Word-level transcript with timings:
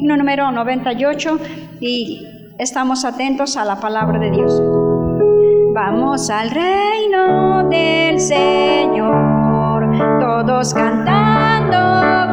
número 0.00 0.52
98 0.52 1.40
y 1.80 2.24
estamos 2.56 3.04
atentos 3.04 3.56
a 3.56 3.64
la 3.64 3.80
palabra 3.80 4.20
de 4.20 4.30
Dios. 4.30 4.62
Vamos 5.74 6.30
al 6.30 6.50
reino 6.50 7.68
del 7.68 8.20
Señor, 8.20 9.98
todos 10.20 10.72
cantando 10.72 12.27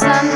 La 0.00 0.27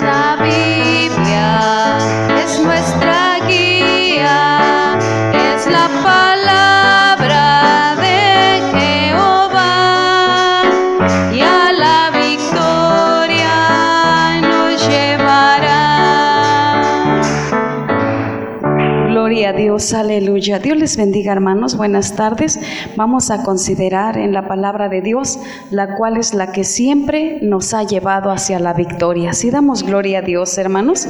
aleluya. 20.12 20.58
Dios 20.58 20.76
les 20.76 20.96
bendiga 20.96 21.32
hermanos, 21.32 21.76
buenas 21.76 22.14
tardes. 22.14 22.60
Vamos 22.96 23.30
a 23.30 23.42
considerar 23.42 24.18
en 24.18 24.32
la 24.32 24.46
palabra 24.46 24.88
de 24.88 25.00
Dios, 25.00 25.38
la 25.70 25.96
cual 25.96 26.18
es 26.18 26.34
la 26.34 26.52
que 26.52 26.64
siempre 26.64 27.38
nos 27.40 27.72
ha 27.72 27.82
llevado 27.82 28.30
hacia 28.30 28.58
la 28.58 28.74
victoria. 28.74 29.32
Si 29.32 29.50
damos 29.50 29.82
gloria 29.82 30.18
a 30.18 30.22
Dios, 30.22 30.58
hermanos. 30.58 31.08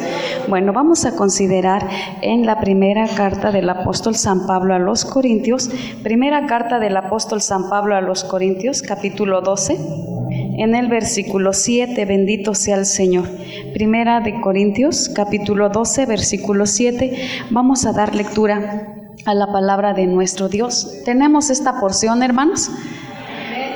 Bueno, 0.48 0.73
vamos 0.73 1.05
a 1.05 1.17
considerar 1.17 1.89
en 2.20 2.47
la 2.47 2.61
primera 2.61 3.08
carta 3.08 3.50
del 3.50 3.69
apóstol 3.69 4.14
San 4.14 4.47
Pablo 4.47 4.75
a 4.75 4.78
los 4.78 5.05
Corintios, 5.05 5.69
primera 6.03 6.47
carta 6.47 6.78
del 6.78 6.97
apóstol 6.97 7.42
San 7.42 7.69
Pablo 7.69 7.97
a 7.97 8.00
los 8.00 8.23
Corintios, 8.25 8.83
capítulo 8.83 9.41
12. 9.41 10.12
En 10.58 10.75
el 10.75 10.89
versículo 10.89 11.53
7, 11.53 12.05
bendito 12.05 12.55
sea 12.55 12.77
el 12.77 12.86
Señor. 12.86 13.28
Primera 13.75 14.20
de 14.20 14.41
Corintios, 14.41 15.11
capítulo 15.14 15.70
12, 15.70 16.06
versículo 16.06 16.67
7. 16.67 17.17
Vamos 17.50 17.84
a 17.84 17.92
dar 17.92 18.14
lectura 18.14 18.92
a 19.25 19.34
la 19.34 19.47
palabra 19.53 19.92
de 19.92 20.06
nuestro 20.06 20.48
Dios. 20.48 21.03
¿Tenemos 21.05 21.51
esta 21.51 21.81
porción, 21.81 22.23
hermanos? 22.23 22.70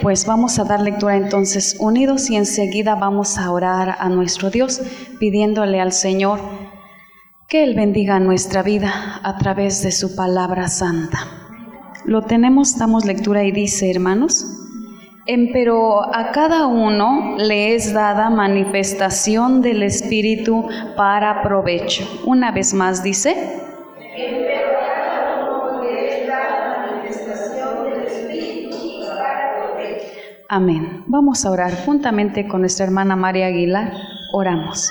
Pues 0.02 0.26
vamos 0.26 0.58
a 0.58 0.64
dar 0.64 0.80
lectura 0.80 1.16
entonces 1.16 1.76
unidos 1.78 2.30
y 2.30 2.36
enseguida 2.36 2.94
vamos 2.94 3.38
a 3.38 3.50
orar 3.50 3.96
a 3.98 4.08
nuestro 4.08 4.50
Dios 4.50 4.80
pidiéndole 5.18 5.80
al 5.80 5.92
Señor 5.92 6.40
que 7.48 7.62
Él 7.62 7.74
bendiga 7.74 8.18
nuestra 8.18 8.62
vida 8.62 9.20
a 9.22 9.38
través 9.38 9.82
de 9.82 9.92
su 9.92 10.16
palabra 10.16 10.68
santa. 10.68 11.18
Lo 12.04 12.22
tenemos, 12.22 12.76
damos 12.78 13.04
lectura 13.04 13.44
y 13.44 13.52
dice, 13.52 13.90
hermanos, 13.90 14.44
Empero 15.28 16.14
a 16.14 16.30
cada 16.30 16.68
uno 16.68 17.34
le 17.36 17.74
es 17.74 17.92
dada 17.92 18.30
manifestación 18.30 19.60
del 19.60 19.82
Espíritu 19.82 20.68
para 20.96 21.42
provecho. 21.42 22.08
Una 22.24 22.52
vez 22.52 22.72
más 22.72 23.02
dice, 23.02 23.65
Amén. 30.48 31.04
Vamos 31.06 31.44
a 31.44 31.50
orar 31.50 31.72
juntamente 31.84 32.46
con 32.46 32.60
nuestra 32.60 32.86
hermana 32.86 33.16
María 33.16 33.46
Aguilar. 33.46 33.92
Oramos. 34.32 34.90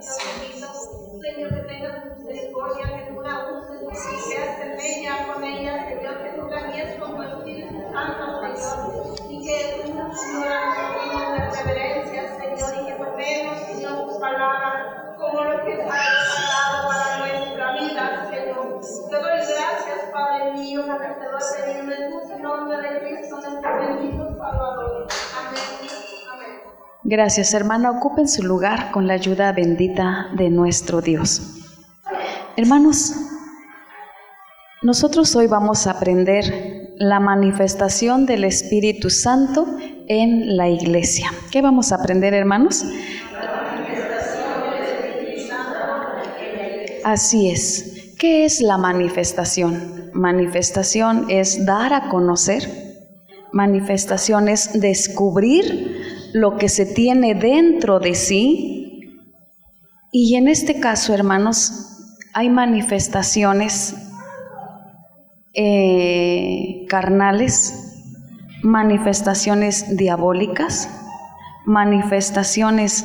Señor 0.00 0.22
bendito. 0.24 0.68
Señor, 1.20 1.54
que 1.54 1.60
tengas 1.62 2.04
misericordia, 2.16 2.98
que 2.98 3.12
tú 3.12 3.20
la 3.20 3.52
uses, 3.52 4.06
que 4.06 4.16
seas 4.18 4.60
en 4.60 4.80
ella, 4.80 5.32
con 5.32 5.44
ella, 5.44 5.88
Señor, 5.88 6.22
que 6.22 6.30
tú 6.30 6.48
la 6.48 6.70
guíes 6.70 6.98
con 6.98 7.16
tu 7.16 7.22
Espíritu 7.22 7.82
Santo, 7.92 8.40
Señor. 8.56 8.91
Gracias, 27.12 27.52
hermana. 27.52 27.90
Ocupen 27.90 28.26
su 28.26 28.42
lugar 28.42 28.90
con 28.90 29.06
la 29.06 29.12
ayuda 29.12 29.52
bendita 29.52 30.28
de 30.34 30.48
nuestro 30.48 31.02
Dios. 31.02 31.42
Hermanos, 32.56 33.14
nosotros 34.80 35.36
hoy 35.36 35.46
vamos 35.46 35.86
a 35.86 35.90
aprender 35.90 36.94
la 36.96 37.20
manifestación 37.20 38.24
del 38.24 38.44
Espíritu 38.44 39.10
Santo 39.10 39.66
en 40.08 40.56
la 40.56 40.70
iglesia. 40.70 41.30
¿Qué 41.50 41.60
vamos 41.60 41.92
a 41.92 41.96
aprender, 41.96 42.32
hermanos? 42.32 42.82
Así 47.04 47.50
es. 47.50 48.14
¿Qué 48.18 48.46
es 48.46 48.62
la 48.62 48.78
manifestación? 48.78 50.10
Manifestación 50.14 51.26
es 51.28 51.66
dar 51.66 51.92
a 51.92 52.08
conocer. 52.08 52.66
Manifestación 53.52 54.48
es 54.48 54.80
descubrir 54.80 55.91
lo 56.32 56.56
que 56.56 56.68
se 56.68 56.86
tiene 56.86 57.34
dentro 57.34 58.00
de 58.00 58.14
sí. 58.14 59.18
Y 60.10 60.36
en 60.36 60.48
este 60.48 60.80
caso, 60.80 61.14
hermanos, 61.14 61.92
hay 62.34 62.48
manifestaciones 62.48 63.94
eh, 65.54 66.86
carnales, 66.88 67.74
manifestaciones 68.62 69.96
diabólicas, 69.96 70.88
manifestaciones 71.66 73.04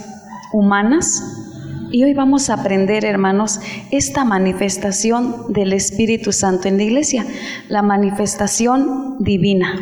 humanas. 0.54 1.44
Y 1.92 2.04
hoy 2.04 2.14
vamos 2.14 2.50
a 2.50 2.56
aprender, 2.56 3.06
hermanos, 3.06 3.60
esta 3.92 4.26
manifestación 4.26 5.52
del 5.54 5.74
Espíritu 5.74 6.32
Santo 6.32 6.68
en 6.68 6.78
la 6.78 6.84
iglesia, 6.84 7.26
la 7.70 7.82
manifestación 7.82 9.18
divina, 9.20 9.74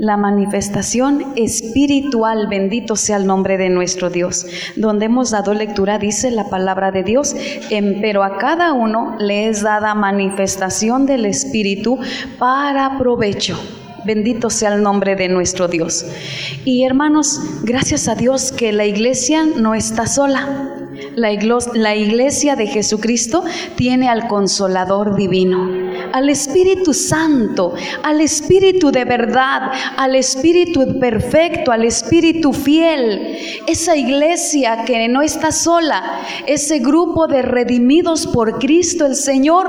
la 0.00 0.16
manifestación 0.16 1.34
espiritual, 1.36 2.46
bendito 2.48 2.96
sea 2.96 3.18
el 3.18 3.26
nombre 3.26 3.58
de 3.58 3.68
nuestro 3.68 4.08
Dios. 4.08 4.46
Donde 4.74 5.04
hemos 5.04 5.30
dado 5.30 5.52
lectura, 5.52 5.98
dice 5.98 6.30
la 6.30 6.48
palabra 6.48 6.90
de 6.90 7.02
Dios, 7.02 7.36
pero 8.00 8.24
a 8.24 8.38
cada 8.38 8.72
uno 8.72 9.16
le 9.18 9.48
es 9.48 9.62
dada 9.62 9.94
manifestación 9.94 11.04
del 11.04 11.26
Espíritu 11.26 11.98
para 12.38 12.96
provecho. 12.96 13.60
Bendito 14.06 14.48
sea 14.48 14.74
el 14.74 14.82
nombre 14.82 15.16
de 15.16 15.28
nuestro 15.28 15.68
Dios. 15.68 16.06
Y 16.64 16.84
hermanos, 16.84 17.38
gracias 17.62 18.08
a 18.08 18.14
Dios 18.14 18.52
que 18.52 18.72
la 18.72 18.86
iglesia 18.86 19.44
no 19.44 19.74
está 19.74 20.06
sola. 20.06 20.78
La, 21.16 21.94
iglesia 21.94 22.56
de 22.56 22.66
Jesucristo 22.66 23.44
tiene 23.76 24.08
al 24.08 24.28
consolador 24.28 25.16
divino, 25.16 25.68
al 26.12 26.28
Espíritu 26.28 26.94
Santo, 26.94 27.74
al 28.02 28.20
Espíritu 28.20 28.90
de 28.90 29.04
verdad, 29.04 29.72
al 29.96 30.14
Espíritu 30.14 30.98
perfecto, 30.98 31.72
al 31.72 31.84
Espíritu 31.84 32.52
fiel. 32.52 33.36
Esa 33.66 33.96
iglesia 33.96 34.84
que 34.84 35.08
no 35.08 35.22
está 35.22 35.52
sola, 35.52 36.02
ese 36.46 36.78
grupo 36.78 37.26
de 37.26 37.42
redimidos 37.42 38.26
por 38.26 38.58
Cristo 38.58 39.06
el 39.06 39.16
Señor 39.16 39.68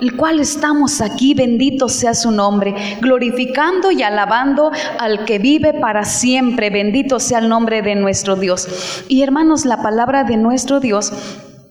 el 0.00 0.16
cual 0.16 0.40
estamos 0.40 1.00
aquí, 1.00 1.34
bendito 1.34 1.88
sea 1.88 2.14
su 2.14 2.30
nombre, 2.30 2.74
glorificando 3.00 3.90
y 3.90 4.02
alabando 4.02 4.70
al 4.98 5.24
que 5.24 5.38
vive 5.38 5.74
para 5.74 6.04
siempre, 6.04 6.70
bendito 6.70 7.20
sea 7.20 7.38
el 7.38 7.48
nombre 7.48 7.82
de 7.82 7.94
nuestro 7.94 8.36
Dios. 8.36 9.04
Y 9.08 9.22
hermanos, 9.22 9.64
la 9.66 9.82
palabra 9.82 10.24
de 10.24 10.36
nuestro 10.36 10.80
Dios 10.80 11.12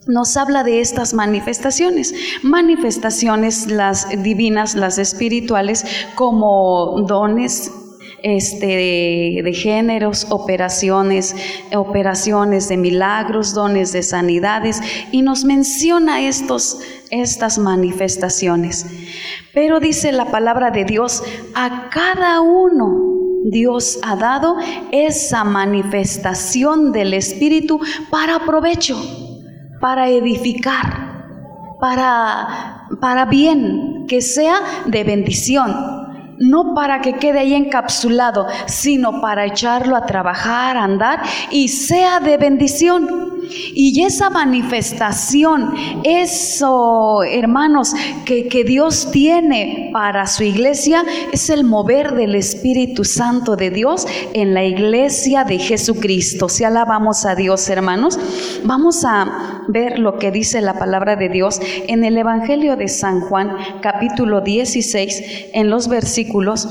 nos 0.10 0.36
habla 0.38 0.64
de 0.64 0.82
estas 0.82 1.14
manifestaciones, 1.14 2.16
manifestaciones 2.42 3.68
las 3.68 4.08
divinas, 4.24 4.74
las 4.74 4.98
espirituales, 4.98 5.86
como 6.16 7.04
dones, 7.08 7.72
este, 8.24 8.66
de, 9.44 9.54
géneros, 9.54 10.26
operaciones, 10.32 11.36
operaciones 11.74 12.68
de 12.68 12.78
milagros, 12.78 13.54
dones 13.54 13.94
de 13.94 14.02
sanidades, 14.02 14.82
y 15.12 15.22
nos 15.22 15.46
menciona 15.46 16.22
estos, 16.22 16.80
estas 17.12 17.60
manifestaciones. 17.60 18.88
Pero 19.54 19.80
dice 19.80 20.12
la 20.12 20.32
palabra 20.32 20.72
de 20.72 20.86
Dios, 20.86 21.24
a 21.54 21.90
cada 21.92 22.42
uno 22.42 23.10
Dios 23.44 24.00
ha 24.02 24.16
dado 24.16 24.58
esa 24.92 25.44
manifestación 25.44 26.92
del 26.92 27.14
Espíritu 27.14 27.80
para 28.10 28.40
provecho, 28.40 28.98
para 29.80 30.10
edificar, 30.10 31.78
para, 31.80 32.88
para 33.00 33.26
bien, 33.26 34.06
que 34.08 34.22
sea 34.22 34.60
de 34.86 35.04
bendición 35.04 36.00
no 36.40 36.74
para 36.74 37.02
que 37.02 37.18
quede 37.18 37.40
ahí 37.40 37.54
encapsulado, 37.54 38.48
sino 38.66 39.22
para 39.22 39.46
echarlo 39.46 39.96
a 39.96 40.06
trabajar, 40.06 40.78
a 40.78 40.86
andar 40.86 41.22
y 41.52 41.68
sea 41.68 42.20
de 42.22 42.38
bendición. 42.38 43.39
Y 43.50 44.04
esa 44.04 44.30
manifestación, 44.30 45.74
eso, 46.04 47.24
hermanos, 47.24 47.94
que, 48.26 48.48
que, 48.48 48.64
Dios 48.64 49.10
tiene 49.12 49.90
para 49.94 50.28
su 50.28 50.44
iglesia, 50.44 51.04
es 51.32 51.50
el 51.50 51.64
mover 51.64 52.14
del 52.14 52.36
Espíritu 52.36 53.04
Santo 53.04 53.56
de 53.56 53.72
Dios 53.72 54.06
en 54.34 54.54
la 54.54 54.64
iglesia 54.64 55.44
de 55.44 55.58
Jesucristo. 55.58 56.50
Si 56.50 56.64
alabamos 56.64 57.26
a 57.26 57.36
Dios, 57.36 57.68
hermanos, 57.70 58.20
vamos 58.64 59.04
a 59.06 59.64
ver 59.68 60.00
lo 60.00 60.18
que 60.18 60.32
dice 60.32 60.62
la 60.62 60.78
palabra 60.78 61.16
de 61.16 61.30
Dios 61.30 61.60
en 61.88 62.04
el 62.04 62.18
Evangelio 62.18 62.76
de 62.76 62.88
San 62.88 63.22
Juan, 63.22 63.56
capítulo 63.82 64.42
16, 64.42 65.50
en 65.54 65.70
los 65.70 65.88
versículos 65.88 66.68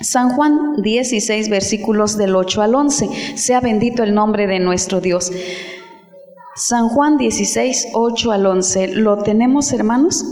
San 0.00 0.30
Juan 0.30 0.80
16, 0.82 1.48
versículos 1.48 2.16
del 2.16 2.36
8 2.36 2.62
al 2.62 2.74
11. 2.74 3.36
Sea 3.36 3.60
bendito 3.60 4.04
el 4.04 4.14
nombre 4.14 4.46
de 4.46 4.60
nuestro 4.60 5.00
Dios. 5.00 5.32
San 6.58 6.88
Juan 6.88 7.18
16, 7.18 7.90
8 7.92 8.32
al 8.32 8.44
11. 8.44 8.88
¿Lo 8.94 9.18
tenemos, 9.18 9.72
hermanos? 9.72 10.24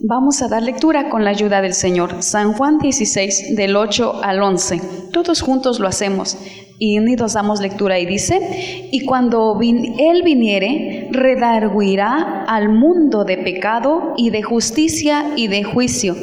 Vamos 0.00 0.40
a 0.40 0.48
dar 0.48 0.62
lectura 0.62 1.10
con 1.10 1.24
la 1.24 1.30
ayuda 1.30 1.60
del 1.60 1.74
Señor. 1.74 2.22
San 2.22 2.54
Juan 2.54 2.78
16, 2.78 3.54
del 3.54 3.76
8 3.76 4.22
al 4.22 4.42
11. 4.42 4.80
Todos 5.12 5.42
juntos 5.42 5.80
lo 5.80 5.86
hacemos 5.86 6.38
y 6.78 6.98
unidos 6.98 7.34
damos 7.34 7.60
lectura 7.60 7.98
y 7.98 8.06
dice, 8.06 8.88
y 8.92 9.04
cuando 9.04 9.60
Él 9.60 10.22
viniere, 10.24 11.08
redarguirá 11.12 12.46
al 12.48 12.70
mundo 12.70 13.24
de 13.24 13.36
pecado 13.36 14.14
y 14.16 14.30
de 14.30 14.42
justicia 14.42 15.32
y 15.36 15.48
de 15.48 15.64
juicio. 15.64 16.16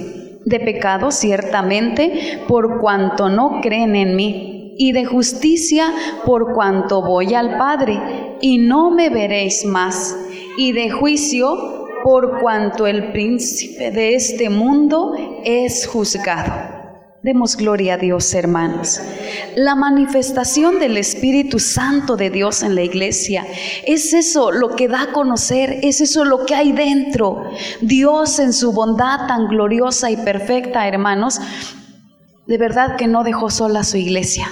De 0.43 0.59
pecado 0.59 1.11
ciertamente, 1.11 2.39
por 2.47 2.81
cuanto 2.81 3.29
no 3.29 3.61
creen 3.61 3.95
en 3.95 4.15
mí, 4.15 4.50
y 4.77 4.91
de 4.91 5.05
justicia, 5.05 5.93
por 6.25 6.53
cuanto 6.53 7.01
voy 7.01 7.33
al 7.33 7.57
Padre 7.57 8.37
y 8.41 8.57
no 8.57 8.91
me 8.91 9.09
veréis 9.09 9.65
más, 9.65 10.15
y 10.57 10.71
de 10.71 10.89
juicio 10.89 11.87
por 12.03 12.39
cuanto 12.39 12.87
el 12.87 13.11
príncipe 13.11 13.91
de 13.91 14.15
este 14.15 14.49
mundo 14.49 15.13
es 15.43 15.87
juzgado. 15.87 16.81
Demos 17.23 17.55
gloria 17.55 17.93
a 17.93 17.97
Dios, 17.97 18.33
hermanos. 18.33 18.99
La 19.55 19.75
manifestación 19.75 20.79
del 20.79 20.97
Espíritu 20.97 21.59
Santo 21.59 22.17
de 22.17 22.31
Dios 22.31 22.63
en 22.63 22.73
la 22.73 22.81
iglesia 22.81 23.45
es 23.85 24.15
eso 24.15 24.51
lo 24.51 24.75
que 24.75 24.87
da 24.87 25.03
a 25.03 25.11
conocer, 25.11 25.81
es 25.83 26.01
eso 26.01 26.25
lo 26.25 26.47
que 26.47 26.55
hay 26.55 26.71
dentro. 26.71 27.43
Dios 27.81 28.39
en 28.39 28.53
su 28.53 28.71
bondad 28.71 29.27
tan 29.27 29.49
gloriosa 29.49 30.09
y 30.09 30.17
perfecta, 30.17 30.87
hermanos, 30.87 31.39
de 32.47 32.57
verdad 32.57 32.95
que 32.97 33.07
no 33.07 33.23
dejó 33.23 33.49
sola 33.49 33.83
su 33.83 33.97
iglesia. 33.97 34.47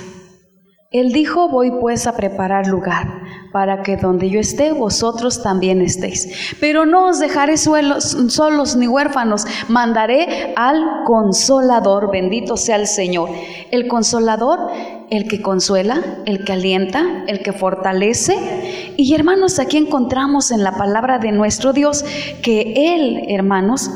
Él 0.91 1.12
dijo, 1.12 1.50
voy 1.50 1.69
pues 1.69 2.07
a 2.07 2.15
preparar 2.15 2.65
lugar 2.65 3.21
para 3.51 3.83
que 3.83 3.95
donde 3.95 4.31
yo 4.31 4.39
esté, 4.39 4.71
vosotros 4.71 5.44
también 5.44 5.81
estéis. 5.81 6.56
Pero 6.59 6.88
no 6.88 7.09
os 7.09 7.19
dejaré 7.19 7.57
solos 7.57 8.75
ni 8.75 8.88
huérfanos, 8.88 9.45
mandaré 9.68 10.51
al 10.56 11.03
consolador, 11.06 12.09
bendito 12.12 12.57
sea 12.57 12.75
el 12.77 12.88
Señor. 12.88 13.30
El 13.69 13.88
consolador, 13.88 14.71
el 15.12 15.27
que 15.27 15.44
consuela, 15.44 16.01
el 16.25 16.44
que 16.44 16.53
alienta, 16.53 17.24
el 17.27 17.44
que 17.44 17.53
fortalece. 17.53 18.94
Y 18.97 19.13
hermanos, 19.13 19.59
aquí 19.59 19.77
encontramos 19.77 20.50
en 20.50 20.63
la 20.63 20.75
palabra 20.75 21.19
de 21.19 21.31
nuestro 21.31 21.71
Dios 21.71 22.03
que 22.42 22.95
Él, 22.95 23.25
hermanos, 23.30 23.92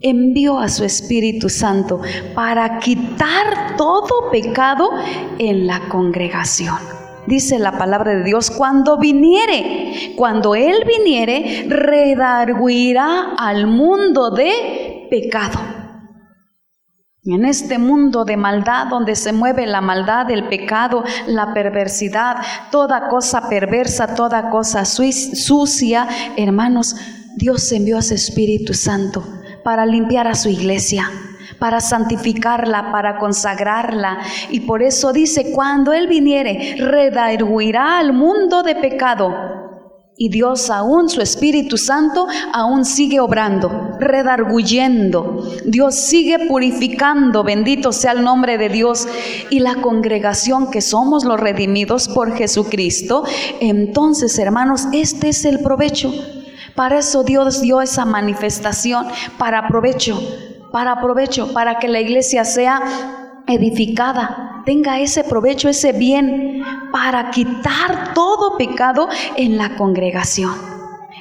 envió 0.00 0.58
a 0.58 0.68
su 0.68 0.84
Espíritu 0.84 1.48
Santo 1.48 2.00
para 2.34 2.78
quitar 2.78 3.76
todo 3.76 4.30
pecado 4.30 4.90
en 5.38 5.66
la 5.66 5.88
congregación. 5.88 6.76
Dice 7.26 7.58
la 7.58 7.78
palabra 7.78 8.14
de 8.14 8.24
Dios, 8.24 8.50
cuando 8.50 8.98
viniere, 8.98 10.14
cuando 10.16 10.54
Él 10.54 10.84
viniere, 10.86 11.66
redarguirá 11.68 13.34
al 13.38 13.66
mundo 13.66 14.30
de 14.30 15.06
pecado. 15.10 15.60
En 17.22 17.44
este 17.44 17.78
mundo 17.78 18.24
de 18.24 18.38
maldad 18.38 18.86
donde 18.86 19.14
se 19.14 19.34
mueve 19.34 19.66
la 19.66 19.82
maldad, 19.82 20.30
el 20.30 20.48
pecado, 20.48 21.04
la 21.26 21.52
perversidad, 21.52 22.36
toda 22.72 23.08
cosa 23.08 23.48
perversa, 23.50 24.14
toda 24.14 24.48
cosa 24.48 24.86
sucia, 24.86 26.08
hermanos, 26.38 26.96
Dios 27.36 27.70
envió 27.72 27.98
a 27.98 28.02
su 28.02 28.14
Espíritu 28.14 28.72
Santo 28.72 29.22
para 29.62 29.86
limpiar 29.86 30.26
a 30.26 30.34
su 30.34 30.48
iglesia, 30.48 31.10
para 31.58 31.80
santificarla, 31.80 32.90
para 32.90 33.18
consagrarla. 33.18 34.18
Y 34.50 34.60
por 34.60 34.82
eso 34.82 35.12
dice, 35.12 35.52
cuando 35.52 35.92
Él 35.92 36.06
viniere, 36.06 36.76
redarguirá 36.78 37.98
al 37.98 38.12
mundo 38.12 38.62
de 38.62 38.74
pecado. 38.76 39.60
Y 40.22 40.28
Dios 40.28 40.68
aún, 40.68 41.08
su 41.08 41.22
Espíritu 41.22 41.78
Santo, 41.78 42.26
aún 42.52 42.84
sigue 42.84 43.20
obrando, 43.20 43.96
redarguyendo. 43.98 45.50
Dios 45.64 45.94
sigue 45.94 46.46
purificando, 46.46 47.42
bendito 47.42 47.90
sea 47.90 48.12
el 48.12 48.22
nombre 48.22 48.58
de 48.58 48.68
Dios. 48.68 49.08
Y 49.48 49.60
la 49.60 49.76
congregación 49.76 50.70
que 50.70 50.82
somos 50.82 51.24
los 51.24 51.40
redimidos 51.40 52.06
por 52.08 52.36
Jesucristo, 52.36 53.24
entonces 53.60 54.38
hermanos, 54.38 54.88
este 54.92 55.30
es 55.30 55.46
el 55.46 55.60
provecho 55.60 56.12
para 56.74 56.98
eso 56.98 57.22
Dios 57.22 57.60
dio 57.60 57.80
esa 57.80 58.04
manifestación, 58.04 59.06
para 59.38 59.68
provecho, 59.68 60.20
para 60.72 61.00
provecho, 61.00 61.52
para 61.52 61.78
que 61.78 61.88
la 61.88 62.00
iglesia 62.00 62.44
sea 62.44 62.80
edificada, 63.46 64.62
tenga 64.64 65.00
ese 65.00 65.24
provecho, 65.24 65.68
ese 65.68 65.92
bien, 65.92 66.62
para 66.92 67.30
quitar 67.30 68.14
todo 68.14 68.56
pecado 68.56 69.08
en 69.36 69.56
la 69.56 69.76
congregación 69.76 70.79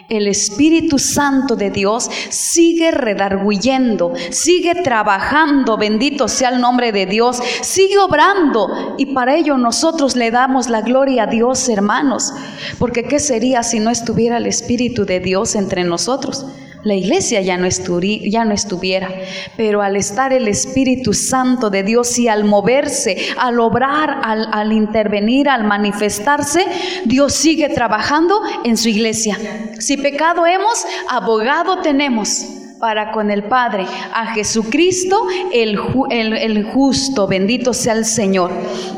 el 0.10 0.28
Espíritu 0.28 1.00
Santo 1.00 1.56
de 1.56 1.70
Dios 1.70 2.10
sigue 2.30 2.92
redarguyendo, 2.92 4.13
sigue 4.32 4.75
trabajando, 4.75 5.78
bendito 5.78 6.28
sea 6.28 6.50
el 6.50 6.60
nombre 6.62 6.92
de 6.92 7.06
Dios, 7.06 7.39
sigue 7.62 7.98
obrando 7.98 8.96
y 8.98 9.08
para 9.08 9.36
ello 9.36 9.58
nosotros 9.58 10.16
le 10.16 10.32
damos 10.32 10.70
la 10.70 10.82
gloria 10.82 11.24
a 11.24 11.28
Dios, 11.28 11.70
hermanos, 11.70 12.34
porque 12.78 13.04
¿qué 13.04 13.20
sería 13.20 13.63
si 13.63 13.80
no 13.80 13.89
estuviera 13.89 14.38
el 14.38 14.48
Espíritu 14.48 15.06
de 15.06 15.20
Dios 15.20 15.56
entre 15.56 15.84
nosotros? 15.84 16.46
La 16.83 16.95
iglesia 16.95 17.41
ya 17.41 17.57
no, 17.57 17.67
ya 17.67 18.45
no 18.45 18.53
estuviera. 18.53 19.09
Pero 19.57 19.81
al 19.81 19.95
estar 19.95 20.33
el 20.33 20.48
Espíritu 20.48 21.13
Santo 21.13 21.69
de 21.69 21.83
Dios 21.83 22.17
y 22.19 22.27
al 22.27 22.43
moverse, 22.43 23.17
al 23.38 23.59
obrar, 23.59 24.21
al, 24.24 24.71
intervenir, 24.71 25.50
al 25.50 25.63
manifestarse, 25.63 26.65
Dios 27.05 27.33
sigue 27.33 27.69
trabajando 27.69 28.39
en 28.63 28.77
su 28.77 28.89
iglesia. 28.89 29.38
Si 29.79 29.98
pecado 29.98 30.45
hemos, 30.45 30.86
abogado 31.09 31.81
tenemos 31.81 32.45
para 32.79 33.12
con 33.12 33.29
el 33.29 33.43
Padre, 33.43 33.86
a 34.13 34.27
Jesucristo 34.27 35.27
el, 35.51 35.77
el, 36.12 36.33
el, 36.33 36.63
justo, 36.63 37.27
bendito 37.27 37.74
sea 37.74 37.91
el 37.93 38.05
Señor. 38.05 38.51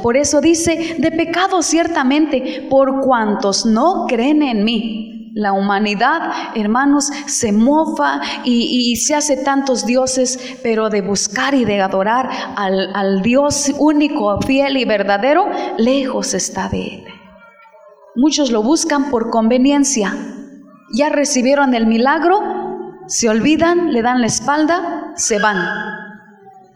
Por 0.03 0.17
eso 0.17 0.39
dice, 0.39 0.97
de 0.99 1.11
pecado 1.11 1.63
ciertamente, 1.63 2.67
por 2.69 3.01
cuantos 3.01 3.65
no 3.65 4.05
creen 4.07 4.43
en 4.43 4.63
mí. 4.63 5.10
La 5.33 5.53
humanidad, 5.53 6.31
hermanos, 6.55 7.09
se 7.25 7.51
mofa 7.51 8.19
y, 8.43 8.95
se 8.97 9.15
hace 9.15 9.37
tantos 9.37 9.85
dioses, 9.85 10.57
pero 10.61 10.89
de 10.89 11.01
buscar 11.01 11.53
y 11.53 11.63
de 11.63 11.81
adorar 11.81 12.29
al, 12.55 12.93
al 12.93 13.21
Dios 13.21 13.71
único, 13.77 14.41
fiel 14.41 14.77
y 14.77 14.85
verdadero, 14.85 15.47
lejos 15.77 16.33
está 16.33 16.67
de 16.67 16.81
él. 16.81 17.05
Muchos 18.15 18.51
lo 18.51 18.61
buscan 18.61 19.09
por 19.09 19.29
conveniencia. 19.29 20.13
Ya 20.93 21.09
recibieron 21.09 21.73
el 21.75 21.85
milagro, 21.87 22.41
se 23.07 23.29
olvidan, 23.29 23.93
le 23.93 24.01
dan 24.01 24.19
la 24.19 24.27
espalda, 24.27 25.13
se 25.15 25.39
van. 25.39 25.57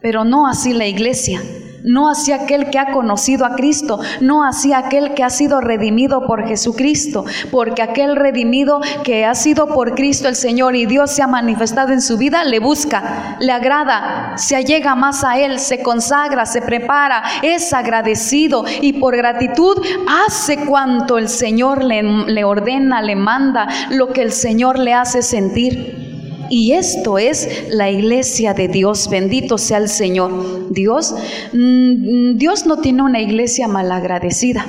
Pero 0.01 0.23
no 0.23 0.47
así 0.47 0.73
la 0.73 0.87
iglesia 0.87 1.41
no 1.85 2.09
hacia 2.09 2.35
aquel 2.35 2.69
que 2.69 2.79
ha 2.79 2.91
conocido 2.91 3.45
a 3.45 3.55
Cristo, 3.55 3.99
no 4.21 4.43
hacia 4.43 4.77
aquel 4.77 5.13
que 5.13 5.23
ha 5.23 5.29
sido 5.29 5.61
redimido 5.61 6.25
por 6.25 6.47
Jesucristo, 6.47 7.25
porque 7.51 7.81
aquel 7.81 8.15
redimido 8.15 8.81
que 9.03 9.25
ha 9.25 9.35
sido 9.35 9.67
por 9.67 9.95
Cristo 9.95 10.27
el 10.27 10.35
Señor 10.35 10.75
y 10.75 10.85
Dios 10.85 11.11
se 11.11 11.21
ha 11.21 11.27
manifestado 11.27 11.93
en 11.93 12.01
su 12.01 12.17
vida, 12.17 12.43
le 12.43 12.59
busca, 12.59 13.37
le 13.39 13.51
agrada, 13.51 14.33
se 14.37 14.55
allega 14.55 14.95
más 14.95 15.23
a 15.23 15.37
Él, 15.39 15.59
se 15.59 15.81
consagra, 15.81 16.45
se 16.45 16.61
prepara, 16.61 17.23
es 17.41 17.73
agradecido 17.73 18.65
y 18.81 18.93
por 18.93 19.15
gratitud 19.15 19.77
hace 20.07 20.65
cuanto 20.65 21.17
el 21.17 21.29
Señor 21.29 21.83
le, 21.83 22.03
le 22.03 22.43
ordena, 22.43 23.01
le 23.01 23.15
manda, 23.15 23.67
lo 23.89 24.11
que 24.11 24.21
el 24.21 24.31
Señor 24.31 24.79
le 24.79 24.93
hace 24.93 25.21
sentir. 25.21 26.04
Y 26.49 26.73
esto 26.73 27.17
es 27.17 27.67
la 27.69 27.89
iglesia 27.89 28.53
de 28.53 28.67
Dios. 28.67 29.09
Bendito 29.09 29.57
sea 29.57 29.77
el 29.77 29.89
Señor. 29.89 30.71
Dios, 30.71 31.15
mm, 31.53 32.37
Dios 32.37 32.65
no 32.65 32.77
tiene 32.77 33.03
una 33.03 33.21
iglesia 33.21 33.67
malagradecida. 33.67 34.65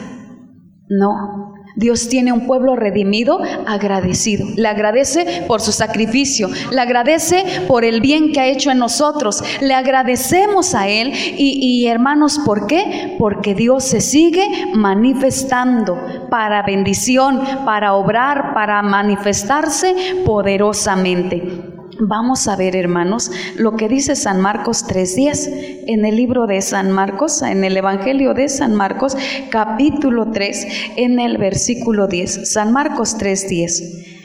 No. 0.89 1.47
Dios 1.77 2.09
tiene 2.09 2.33
un 2.33 2.47
pueblo 2.47 2.75
redimido, 2.75 3.39
agradecido. 3.67 4.49
Le 4.57 4.67
agradece 4.67 5.45
por 5.47 5.61
su 5.61 5.73
sacrificio, 5.73 6.49
le 6.71 6.81
agradece 6.81 7.45
por 7.69 7.85
el 7.85 8.01
bien 8.01 8.33
que 8.33 8.41
ha 8.41 8.47
hecho 8.47 8.71
en 8.71 8.79
nosotros. 8.79 9.45
Le 9.61 9.75
agradecemos 9.75 10.75
a 10.75 10.89
Él 10.89 11.13
y, 11.37 11.59
y 11.61 11.87
hermanos, 11.87 12.41
¿por 12.47 12.67
qué? 12.67 13.17
Porque 13.19 13.55
Dios 13.55 13.85
se 13.85 14.01
sigue 14.01 14.49
manifestando 14.73 16.27
para 16.31 16.63
bendición, 16.63 17.43
para 17.67 17.93
obrar, 17.93 18.55
para 18.55 18.81
manifestarse 18.81 19.95
poderosamente. 20.25 21.66
Vamos 22.01 22.47
a 22.49 22.57
ver, 22.57 22.77
hermanos, 22.77 23.31
lo 23.57 23.77
que 23.77 23.89
dice 23.89 24.17
San 24.17 24.41
Marcos 24.41 24.87
3.10 24.87 25.85
en 25.87 26.05
el 26.05 26.17
libro 26.17 26.47
de 26.47 26.61
San 26.61 26.91
Marcos, 26.91 27.43
en 27.43 27.65
el 27.65 27.77
Evangelio 27.77 28.35
de 28.35 28.49
San 28.49 28.75
Marcos, 28.75 29.17
capítulo 29.51 30.31
3, 30.31 30.67
en 30.97 31.21
el 31.21 31.39
versículo 31.39 32.07
10. 32.07 32.53
San 32.53 32.73
Marcos 32.73 33.17
3.10. 33.19 34.17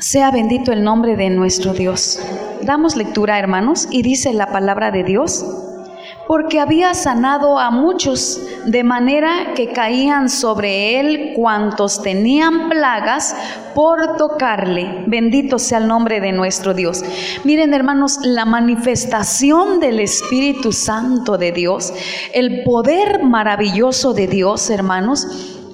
Sea 0.00 0.30
bendito 0.30 0.72
el 0.72 0.82
nombre 0.82 1.16
de 1.16 1.30
nuestro 1.30 1.74
Dios. 1.74 2.20
Damos 2.62 2.96
lectura, 2.96 3.38
hermanos, 3.38 3.86
y 3.90 4.02
dice 4.02 4.32
la 4.32 4.46
palabra 4.46 4.90
de 4.90 5.04
Dios 5.04 5.44
porque 6.26 6.60
había 6.60 6.94
sanado 6.94 7.58
a 7.58 7.70
muchos, 7.70 8.40
de 8.66 8.82
manera 8.82 9.54
que 9.54 9.72
caían 9.72 10.28
sobre 10.28 10.98
él 10.98 11.32
cuantos 11.36 12.02
tenían 12.02 12.68
plagas 12.68 13.36
por 13.74 14.16
tocarle. 14.16 15.04
Bendito 15.06 15.58
sea 15.58 15.78
el 15.78 15.86
nombre 15.86 16.20
de 16.20 16.32
nuestro 16.32 16.74
Dios. 16.74 17.04
Miren 17.44 17.74
hermanos, 17.74 18.20
la 18.22 18.44
manifestación 18.44 19.80
del 19.80 20.00
Espíritu 20.00 20.72
Santo 20.72 21.36
de 21.36 21.52
Dios, 21.52 21.92
el 22.32 22.62
poder 22.62 23.22
maravilloso 23.22 24.14
de 24.14 24.26
Dios, 24.26 24.70
hermanos, 24.70 25.26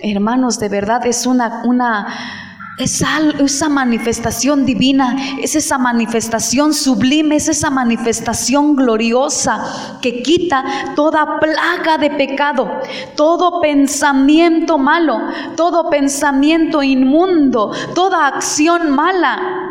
hermanos, 0.03 0.59
de 0.59 0.69
verdad 0.69 1.07
es 1.07 1.27
una, 1.27 1.63
una 1.65 2.50
esa, 2.81 3.69
manifestación 3.69 4.65
divina, 4.65 5.17
es 5.41 5.55
esa 5.55 5.79
manifestación 5.79 6.73
sublime, 6.73 7.37
es 7.37 7.49
esa 7.49 7.71
manifestación 7.71 8.75
gloriosa 8.77 9.99
que 10.01 10.23
quita 10.23 10.65
toda 10.97 11.39
plaga 11.39 11.99
de 11.99 12.11
pecado, 12.11 12.71
todo 13.17 13.61
pensamiento 13.61 14.79
malo, 14.79 15.19
todo 15.57 15.91
pensamiento 15.91 16.83
inmundo, 16.83 17.73
toda 17.95 18.27
acción 18.27 18.91
mala. 18.91 19.67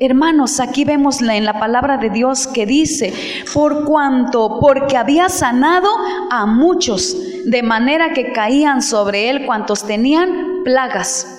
Hermanos, 0.00 0.60
aquí 0.60 0.84
vemos 0.84 1.20
en 1.20 1.44
la 1.44 1.58
palabra 1.58 1.98
de 1.98 2.10
Dios 2.10 2.46
que 2.46 2.66
dice, 2.66 3.12
por 3.52 3.84
cuanto, 3.84 4.60
porque 4.60 4.96
había 4.96 5.28
sanado 5.28 5.88
a 6.30 6.46
muchos, 6.46 7.16
de 7.44 7.62
manera 7.64 8.12
que 8.12 8.32
caían 8.32 8.80
sobre 8.80 9.28
él 9.28 9.44
cuantos 9.44 9.84
tenían 9.84 10.62
plagas. 10.62 11.37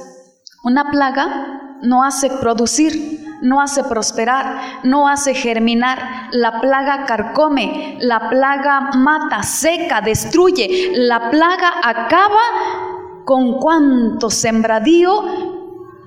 Una 0.61 0.91
plaga 0.91 1.77
no 1.81 2.03
hace 2.03 2.29
producir, 2.29 3.19
no 3.41 3.61
hace 3.61 3.83
prosperar, 3.85 4.81
no 4.83 5.07
hace 5.07 5.33
germinar. 5.33 6.27
La 6.31 6.59
plaga 6.59 7.05
carcome, 7.05 7.97
la 8.01 8.29
plaga 8.29 8.91
mata, 8.95 9.41
seca, 9.43 10.01
destruye. 10.01 10.91
La 10.93 11.29
plaga 11.29 11.71
acaba 11.83 13.23
con 13.25 13.59
cuanto 13.59 14.29
sembradío 14.29 15.23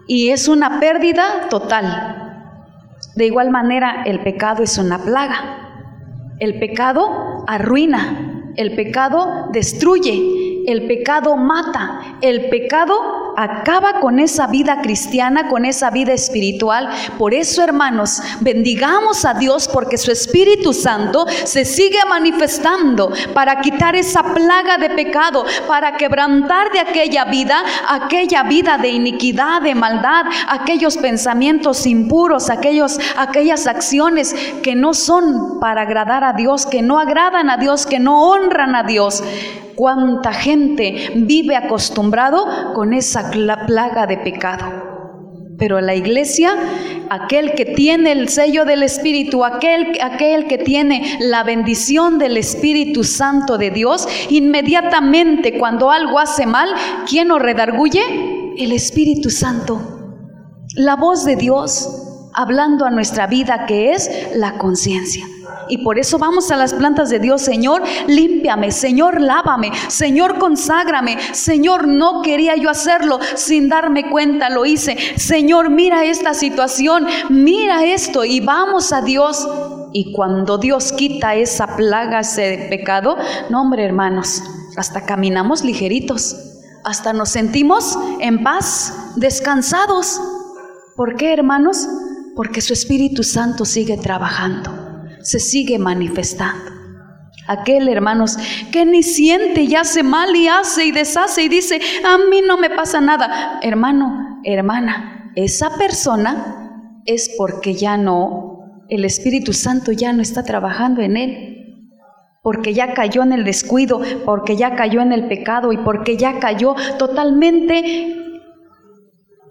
y 0.06 0.28
es 0.30 0.48
una 0.48 0.80
pérdida 0.80 1.48
total. 1.48 2.50
De 3.14 3.26
igual 3.26 3.50
manera, 3.50 4.02
el 4.04 4.20
pecado 4.20 4.62
es 4.62 4.76
una 4.76 4.98
plaga. 4.98 6.34
El 6.38 6.58
pecado 6.58 7.44
arruina, 7.46 8.52
el 8.56 8.74
pecado 8.74 9.48
destruye, 9.52 10.51
el 10.66 10.86
pecado 10.86 11.36
mata, 11.36 12.16
el 12.20 12.48
pecado 12.48 12.94
acaba 13.36 14.00
con 14.00 14.18
esa 14.18 14.46
vida 14.46 14.80
cristiana, 14.82 15.48
con 15.48 15.64
esa 15.64 15.90
vida 15.90 16.12
espiritual. 16.12 16.88
Por 17.18 17.34
eso, 17.34 17.62
hermanos, 17.62 18.20
bendigamos 18.40 19.24
a 19.24 19.34
Dios 19.34 19.68
porque 19.68 19.98
su 19.98 20.10
Espíritu 20.10 20.72
Santo 20.72 21.26
se 21.44 21.64
sigue 21.64 21.98
manifestando 22.08 23.12
para 23.34 23.60
quitar 23.60 23.96
esa 23.96 24.22
plaga 24.22 24.78
de 24.78 24.90
pecado, 24.90 25.44
para 25.66 25.96
quebrantar 25.96 26.70
de 26.72 26.80
aquella 26.80 27.24
vida, 27.24 27.62
aquella 27.88 28.42
vida 28.44 28.78
de 28.78 28.88
iniquidad, 28.88 29.62
de 29.62 29.74
maldad, 29.74 30.26
aquellos 30.48 30.96
pensamientos 30.96 31.86
impuros, 31.86 32.50
aquellos, 32.50 32.98
aquellas 33.16 33.66
acciones 33.66 34.34
que 34.62 34.74
no 34.74 34.94
son 34.94 35.58
para 35.60 35.82
agradar 35.82 36.24
a 36.24 36.32
Dios, 36.32 36.66
que 36.66 36.82
no 36.82 36.98
agradan 36.98 37.50
a 37.50 37.56
Dios, 37.56 37.86
que 37.86 37.98
no 37.98 38.30
honran 38.30 38.74
a 38.74 38.82
Dios 38.82 39.22
cuánta 39.74 40.32
vive 41.14 41.56
acostumbrado 41.56 42.72
con 42.74 42.92
esa 42.92 43.30
plaga 43.66 44.06
de 44.06 44.18
pecado. 44.18 44.92
Pero 45.58 45.80
la 45.80 45.94
iglesia, 45.94 46.54
aquel 47.08 47.52
que 47.54 47.64
tiene 47.64 48.12
el 48.12 48.28
sello 48.28 48.64
del 48.64 48.82
Espíritu, 48.82 49.44
aquel, 49.44 49.98
aquel 50.02 50.46
que 50.46 50.58
tiene 50.58 51.18
la 51.20 51.44
bendición 51.44 52.18
del 52.18 52.36
Espíritu 52.36 53.04
Santo 53.04 53.58
de 53.58 53.70
Dios, 53.70 54.08
inmediatamente 54.30 55.58
cuando 55.58 55.90
algo 55.90 56.18
hace 56.18 56.46
mal, 56.46 56.68
¿quién 57.08 57.28
nos 57.28 57.40
redarguye? 57.40 58.02
El 58.56 58.72
Espíritu 58.72 59.30
Santo. 59.30 59.80
La 60.74 60.96
voz 60.96 61.24
de 61.24 61.36
Dios 61.36 62.01
hablando 62.32 62.84
a 62.84 62.90
nuestra 62.90 63.26
vida 63.26 63.66
que 63.66 63.92
es 63.92 64.10
la 64.34 64.58
conciencia. 64.58 65.26
Y 65.68 65.78
por 65.78 65.98
eso 65.98 66.18
vamos 66.18 66.50
a 66.50 66.56
las 66.56 66.74
plantas 66.74 67.10
de 67.10 67.18
Dios, 67.18 67.42
Señor, 67.42 67.82
límpiame, 68.06 68.70
Señor, 68.70 69.20
lávame, 69.20 69.70
Señor, 69.88 70.38
conságrame, 70.38 71.18
Señor, 71.32 71.86
no 71.88 72.22
quería 72.22 72.56
yo 72.56 72.68
hacerlo 72.68 73.18
sin 73.36 73.68
darme 73.68 74.10
cuenta, 74.10 74.50
lo 74.50 74.66
hice. 74.66 74.96
Señor, 75.16 75.70
mira 75.70 76.04
esta 76.04 76.34
situación, 76.34 77.06
mira 77.30 77.84
esto 77.84 78.24
y 78.24 78.40
vamos 78.40 78.92
a 78.92 79.02
Dios. 79.02 79.48
Y 79.92 80.12
cuando 80.12 80.58
Dios 80.58 80.92
quita 80.92 81.34
esa 81.34 81.76
plaga, 81.76 82.20
ese 82.20 82.66
pecado, 82.70 83.16
no 83.50 83.60
hombre 83.60 83.84
hermanos, 83.84 84.42
hasta 84.76 85.04
caminamos 85.04 85.62
ligeritos, 85.64 86.36
hasta 86.84 87.12
nos 87.12 87.28
sentimos 87.28 87.98
en 88.20 88.42
paz, 88.42 89.12
descansados. 89.16 90.20
¿Por 90.96 91.16
qué 91.16 91.32
hermanos? 91.32 91.86
Porque 92.34 92.60
su 92.60 92.72
Espíritu 92.72 93.22
Santo 93.22 93.64
sigue 93.64 93.96
trabajando 93.96 94.82
se 95.22 95.40
sigue 95.40 95.78
manifestando. 95.78 96.70
Aquel, 97.48 97.88
hermanos, 97.88 98.36
que 98.70 98.84
ni 98.84 99.02
siente 99.02 99.62
y 99.62 99.74
hace 99.74 100.02
mal 100.02 100.34
y 100.36 100.48
hace 100.48 100.84
y 100.84 100.92
deshace 100.92 101.42
y 101.42 101.48
dice, 101.48 101.80
a 102.04 102.18
mí 102.30 102.40
no 102.46 102.56
me 102.56 102.70
pasa 102.70 103.00
nada. 103.00 103.58
Hermano, 103.62 104.40
hermana, 104.44 105.32
esa 105.34 105.76
persona 105.76 107.00
es 107.04 107.34
porque 107.36 107.74
ya 107.74 107.96
no, 107.96 108.84
el 108.88 109.04
Espíritu 109.04 109.52
Santo 109.52 109.90
ya 109.92 110.12
no 110.12 110.22
está 110.22 110.44
trabajando 110.44 111.00
en 111.00 111.16
él. 111.16 111.58
Porque 112.44 112.74
ya 112.74 112.92
cayó 112.92 113.22
en 113.22 113.32
el 113.32 113.44
descuido, 113.44 114.00
porque 114.24 114.56
ya 114.56 114.74
cayó 114.74 115.00
en 115.00 115.12
el 115.12 115.28
pecado 115.28 115.72
y 115.72 115.76
porque 115.76 116.16
ya 116.16 116.40
cayó 116.40 116.74
totalmente 116.98 118.21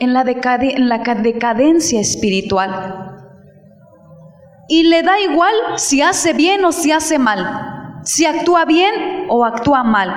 en 0.02 0.14
la, 0.14 0.24
en 0.24 0.90
la 0.90 0.98
decadencia 0.98 2.02
espiritual 2.02 3.12
y 4.68 4.84
le 4.84 5.04
da 5.04 5.20
igual 5.20 5.54
si 5.76 6.02
hace 6.02 6.34
bien 6.34 6.66
o 6.66 6.72
si 6.72 6.92
hace 6.92 7.20
mal, 7.20 8.02
si 8.04 8.26
actúa 8.26 8.66
bien 8.66 9.26
o 9.30 9.46
actúa 9.46 9.84
mal. 9.84 10.10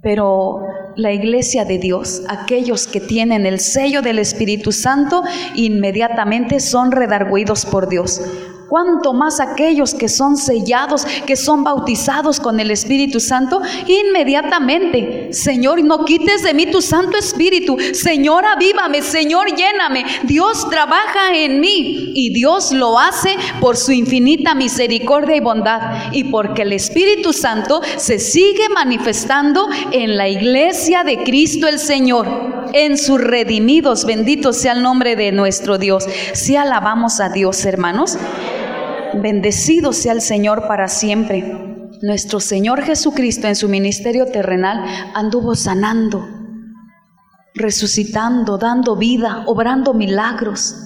Pero 0.00 0.62
la 0.94 1.12
iglesia 1.12 1.64
de 1.64 1.78
Dios, 1.78 2.22
aquellos 2.28 2.86
que 2.86 3.00
tienen 3.00 3.44
el 3.44 3.60
sello 3.60 4.00
del 4.00 4.20
Espíritu 4.20 4.72
Santo, 4.72 5.22
inmediatamente 5.54 6.60
son 6.60 6.92
redarguidos 6.92 7.66
por 7.66 7.88
Dios. 7.88 8.22
Cuanto 8.68 9.12
más 9.12 9.40
aquellos 9.40 9.94
que 9.94 10.08
son 10.08 10.36
sellados, 10.36 11.04
que 11.26 11.36
son 11.36 11.64
bautizados 11.64 12.40
con 12.40 12.60
el 12.60 12.70
Espíritu 12.70 13.20
Santo, 13.20 13.60
inmediatamente, 13.86 15.32
Señor, 15.32 15.82
no 15.84 16.04
quites 16.04 16.42
de 16.42 16.54
mí 16.54 16.66
tu 16.66 16.82
Santo 16.82 17.16
Espíritu, 17.16 17.76
Señor, 17.92 18.44
avívame, 18.44 19.02
Señor, 19.02 19.48
lléname. 19.54 20.04
Dios 20.24 20.68
trabaja 20.68 21.34
en 21.34 21.60
mí 21.60 22.12
y 22.14 22.32
Dios 22.32 22.72
lo 22.72 22.98
hace 22.98 23.36
por 23.60 23.76
su 23.76 23.92
infinita 23.92 24.54
misericordia 24.54 25.36
y 25.36 25.40
bondad 25.40 26.12
y 26.12 26.24
porque 26.24 26.62
el 26.62 26.72
Espíritu 26.72 27.32
Santo 27.32 27.80
se 27.96 28.18
sigue 28.18 28.68
manifestando 28.74 29.68
en 29.92 30.16
la 30.16 30.28
iglesia 30.28 31.04
de 31.04 31.22
Cristo 31.24 31.68
el 31.68 31.78
Señor, 31.78 32.26
en 32.72 32.98
sus 32.98 33.20
redimidos. 33.20 34.04
Bendito 34.04 34.52
sea 34.52 34.72
el 34.72 34.82
nombre 34.82 35.16
de 35.16 35.32
nuestro 35.32 35.78
Dios. 35.78 36.06
Si 36.32 36.56
alabamos 36.56 37.20
a 37.20 37.28
Dios, 37.28 37.64
hermanos. 37.64 38.18
Bendecido 39.22 39.92
sea 39.92 40.12
el 40.12 40.20
Señor 40.20 40.66
para 40.66 40.88
siempre. 40.88 41.42
Nuestro 42.02 42.40
Señor 42.40 42.82
Jesucristo 42.82 43.46
en 43.46 43.56
su 43.56 43.68
ministerio 43.68 44.26
terrenal 44.26 44.84
anduvo 45.14 45.54
sanando, 45.54 46.26
resucitando, 47.54 48.58
dando 48.58 48.96
vida, 48.96 49.44
obrando 49.46 49.94
milagros. 49.94 50.76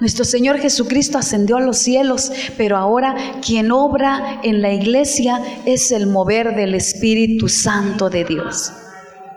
Nuestro 0.00 0.24
Señor 0.24 0.58
Jesucristo 0.58 1.18
ascendió 1.18 1.56
a 1.56 1.60
los 1.60 1.78
cielos, 1.78 2.32
pero 2.56 2.76
ahora 2.76 3.14
quien 3.44 3.70
obra 3.70 4.40
en 4.42 4.62
la 4.62 4.72
iglesia 4.72 5.40
es 5.64 5.92
el 5.92 6.06
mover 6.06 6.54
del 6.56 6.74
Espíritu 6.74 7.48
Santo 7.48 8.10
de 8.10 8.24
Dios. 8.24 8.72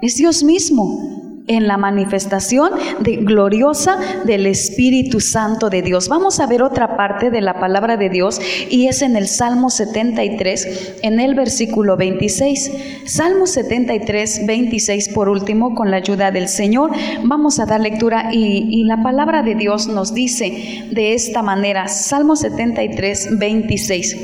Es 0.01 0.15
Dios 0.15 0.43
mismo 0.43 1.24
en 1.47 1.67
la 1.67 1.77
manifestación 1.77 2.71
de, 2.99 3.17
gloriosa 3.17 3.97
del 4.25 4.45
Espíritu 4.47 5.19
Santo 5.19 5.69
de 5.69 5.81
Dios. 5.81 6.09
Vamos 6.09 6.39
a 6.39 6.47
ver 6.47 6.63
otra 6.63 6.97
parte 6.97 7.29
de 7.29 7.41
la 7.41 7.59
palabra 7.59 7.97
de 7.97 8.09
Dios 8.09 8.39
y 8.69 8.87
es 8.87 9.01
en 9.01 9.15
el 9.15 9.27
Salmo 9.27 9.69
73, 9.69 10.99
en 11.03 11.19
el 11.19 11.35
versículo 11.35 11.97
26. 11.97 12.71
Salmo 13.05 13.45
73, 13.47 14.45
26 14.45 15.09
por 15.09 15.29
último, 15.29 15.75
con 15.75 15.91
la 15.91 15.97
ayuda 15.97 16.31
del 16.31 16.47
Señor. 16.47 16.91
Vamos 17.23 17.59
a 17.59 17.65
dar 17.65 17.81
lectura 17.81 18.29
y, 18.31 18.67
y 18.69 18.83
la 18.85 19.03
palabra 19.03 19.43
de 19.43 19.55
Dios 19.55 19.87
nos 19.87 20.13
dice 20.13 20.87
de 20.91 21.13
esta 21.13 21.41
manera, 21.41 21.87
Salmo 21.87 22.35
73, 22.35 23.37
26. 23.37 24.17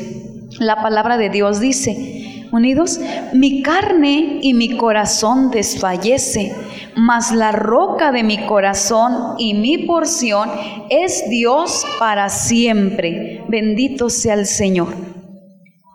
La 0.59 0.81
palabra 0.81 1.17
de 1.17 1.29
Dios 1.29 1.59
dice, 1.59 2.47
unidos, 2.51 2.99
mi 3.33 3.61
carne 3.61 4.39
y 4.41 4.53
mi 4.53 4.75
corazón 4.77 5.51
desfallece 5.51 6.53
mas 6.95 7.31
la 7.31 7.51
roca 7.51 8.11
de 8.11 8.23
mi 8.23 8.45
corazón 8.45 9.35
y 9.37 9.53
mi 9.53 9.79
porción 9.79 10.49
es 10.89 11.29
Dios 11.29 11.85
para 11.99 12.29
siempre. 12.29 13.43
Bendito 13.47 14.09
sea 14.09 14.33
el 14.33 14.45
Señor. 14.45 14.93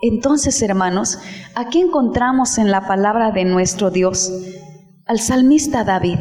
Entonces, 0.03 0.61
hermanos, 0.63 1.19
aquí 1.55 1.81
encontramos 1.81 2.59
en 2.59 2.71
la 2.71 2.87
palabra 2.87 3.31
de 3.33 3.45
nuestro 3.45 3.91
Dios 3.91 4.33
al 5.07 5.21
salmista 5.21 5.85
David, 5.85 6.19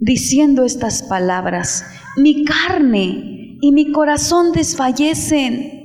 diciendo 0.00 0.64
estas 0.64 1.02
palabras, 1.02 1.84
mi 2.16 2.44
carne 2.44 3.58
y 3.60 3.72
mi 3.72 3.92
corazón 3.92 4.52
desfallecen 4.52 5.81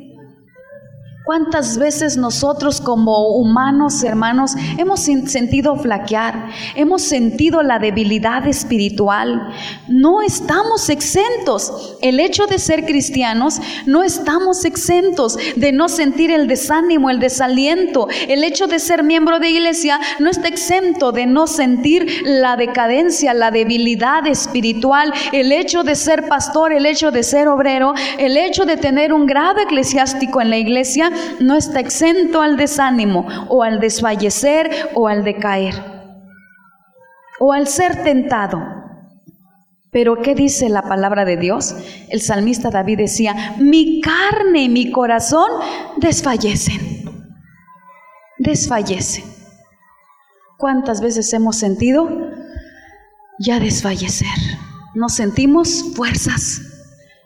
¿Cuántas 1.27 1.77
veces 1.77 2.15
nosotros 2.15 2.79
como 2.79 3.35
humanos, 3.35 4.01
hermanos, 4.01 4.53
hemos 4.77 5.01
sentido 5.01 5.75
flaquear? 5.75 6.47
Hemos 6.73 7.01
sentido 7.01 7.63
la 7.63 7.79
debilidad 7.79 8.47
espiritual. 8.47 9.53
No 9.89 10.21
estamos 10.21 10.89
exentos. 10.89 11.97
El 12.01 12.21
hecho 12.21 12.47
de 12.47 12.59
ser 12.59 12.85
cristianos, 12.85 13.59
no 13.85 14.03
estamos 14.03 14.63
exentos 14.63 15.37
de 15.57 15.73
no 15.73 15.89
sentir 15.89 16.31
el 16.31 16.47
desánimo, 16.47 17.09
el 17.09 17.19
desaliento. 17.19 18.07
El 18.29 18.45
hecho 18.45 18.67
de 18.67 18.79
ser 18.79 19.03
miembro 19.03 19.39
de 19.39 19.49
iglesia 19.49 19.99
no 20.19 20.29
está 20.29 20.47
exento 20.47 21.11
de 21.11 21.25
no 21.25 21.47
sentir 21.47 22.21
la 22.23 22.55
decadencia, 22.55 23.33
la 23.33 23.51
debilidad 23.51 24.25
espiritual. 24.27 25.11
El 25.33 25.51
hecho 25.51 25.83
de 25.83 25.95
ser 25.95 26.29
pastor, 26.29 26.71
el 26.71 26.85
hecho 26.85 27.11
de 27.11 27.23
ser 27.23 27.49
obrero, 27.49 27.93
el 28.17 28.37
hecho 28.37 28.65
de 28.65 28.77
tener 28.77 29.11
un 29.11 29.25
grado 29.25 29.59
eclesiástico 29.59 30.39
en 30.39 30.51
la 30.51 30.57
iglesia, 30.57 31.11
no 31.39 31.55
está 31.55 31.79
exento 31.79 32.41
al 32.41 32.57
desánimo 32.57 33.27
o 33.49 33.63
al 33.63 33.79
desfallecer 33.79 34.69
o 34.93 35.07
al 35.07 35.23
decaer 35.23 35.97
o 37.39 37.53
al 37.53 37.67
ser 37.67 38.03
tentado. 38.03 38.61
Pero 39.91 40.21
¿qué 40.21 40.35
dice 40.35 40.69
la 40.69 40.83
palabra 40.83 41.25
de 41.25 41.37
Dios? 41.37 41.75
El 42.09 42.21
salmista 42.21 42.69
David 42.69 42.97
decía, 42.97 43.55
mi 43.57 44.01
carne 44.01 44.63
y 44.63 44.69
mi 44.69 44.91
corazón 44.91 45.49
desfallecen, 45.97 47.05
desfallecen. 48.37 49.23
¿Cuántas 50.57 51.01
veces 51.01 51.31
hemos 51.33 51.55
sentido 51.55 52.09
ya 53.39 53.59
desfallecer? 53.59 54.27
Nos 54.93 55.13
sentimos 55.13 55.85
fuerzas, 55.95 56.61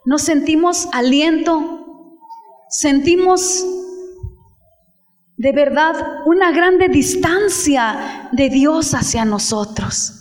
nos 0.06 0.22
sentimos 0.22 0.88
aliento, 0.94 2.18
sentimos 2.70 3.65
de 5.41 5.54
verdad 5.54 5.95
una 6.27 6.51
grande 6.51 6.88
distancia 6.88 8.30
de 8.32 8.47
Dios 8.51 8.93
hacia 8.93 9.25
nosotros. 9.25 10.13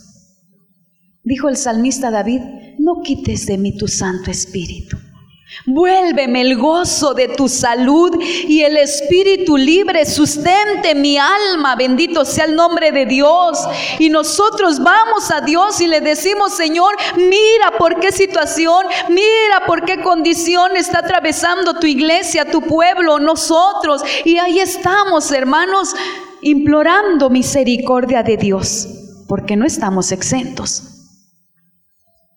Dijo 1.23 1.51
el 1.51 1.59
salmista 1.59 2.11
David, 2.11 2.41
no 2.79 3.03
quites 3.03 3.45
de 3.45 3.59
mí 3.59 3.77
tu 3.77 3.87
Santo 3.87 4.31
Espíritu. 4.31 4.97
Vuélveme 5.67 6.41
el 6.41 6.57
gozo 6.57 7.13
de 7.13 7.29
tu 7.29 7.49
salud 7.49 8.19
y 8.23 8.63
el 8.63 8.77
espíritu 8.77 9.57
libre 9.57 10.07
sustente 10.07 10.95
mi 10.95 11.19
alma. 11.19 11.77
Bendito 11.77 12.25
sea 12.25 12.47
el 12.47 12.55
nombre 12.55 12.93
de 12.93 13.05
Dios. 13.05 13.59
Y 13.99 14.09
nosotros 14.09 14.79
vamos 14.79 15.31
a 15.31 15.41
Dios 15.41 15.81
y 15.81 15.87
le 15.87 16.01
decimos, 16.01 16.55
Señor, 16.55 16.95
mira 17.17 17.77
por 17.79 18.01
qué 18.01 18.11
situación, 18.11 18.87
mira 19.09 19.67
por 19.67 19.85
qué 19.85 20.01
condición 20.01 20.77
está 20.77 21.01
atravesando 21.01 21.75
tu 21.75 21.87
iglesia, 21.87 22.51
tu 22.51 22.63
pueblo, 22.63 23.19
nosotros. 23.19 24.03
Y 24.25 24.39
ahí 24.39 24.61
estamos, 24.61 25.31
hermanos, 25.31 25.95
implorando 26.43 27.29
misericordia 27.29 28.23
de 28.23 28.37
Dios, 28.37 28.89
porque 29.29 29.57
no 29.57 29.67
estamos 29.67 30.11
exentos. 30.11 30.85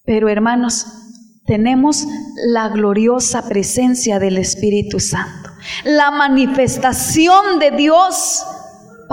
Pero 0.06 0.28
hermanos, 0.28 1.03
tenemos 1.46 2.06
la 2.48 2.70
gloriosa 2.70 3.48
presencia 3.48 4.20
del 4.20 4.38
Espíritu 4.38 5.00
Santo, 5.00 5.52
la 5.84 6.12
manifestación 6.12 7.60
de 7.60 7.72
Dios 7.72 8.46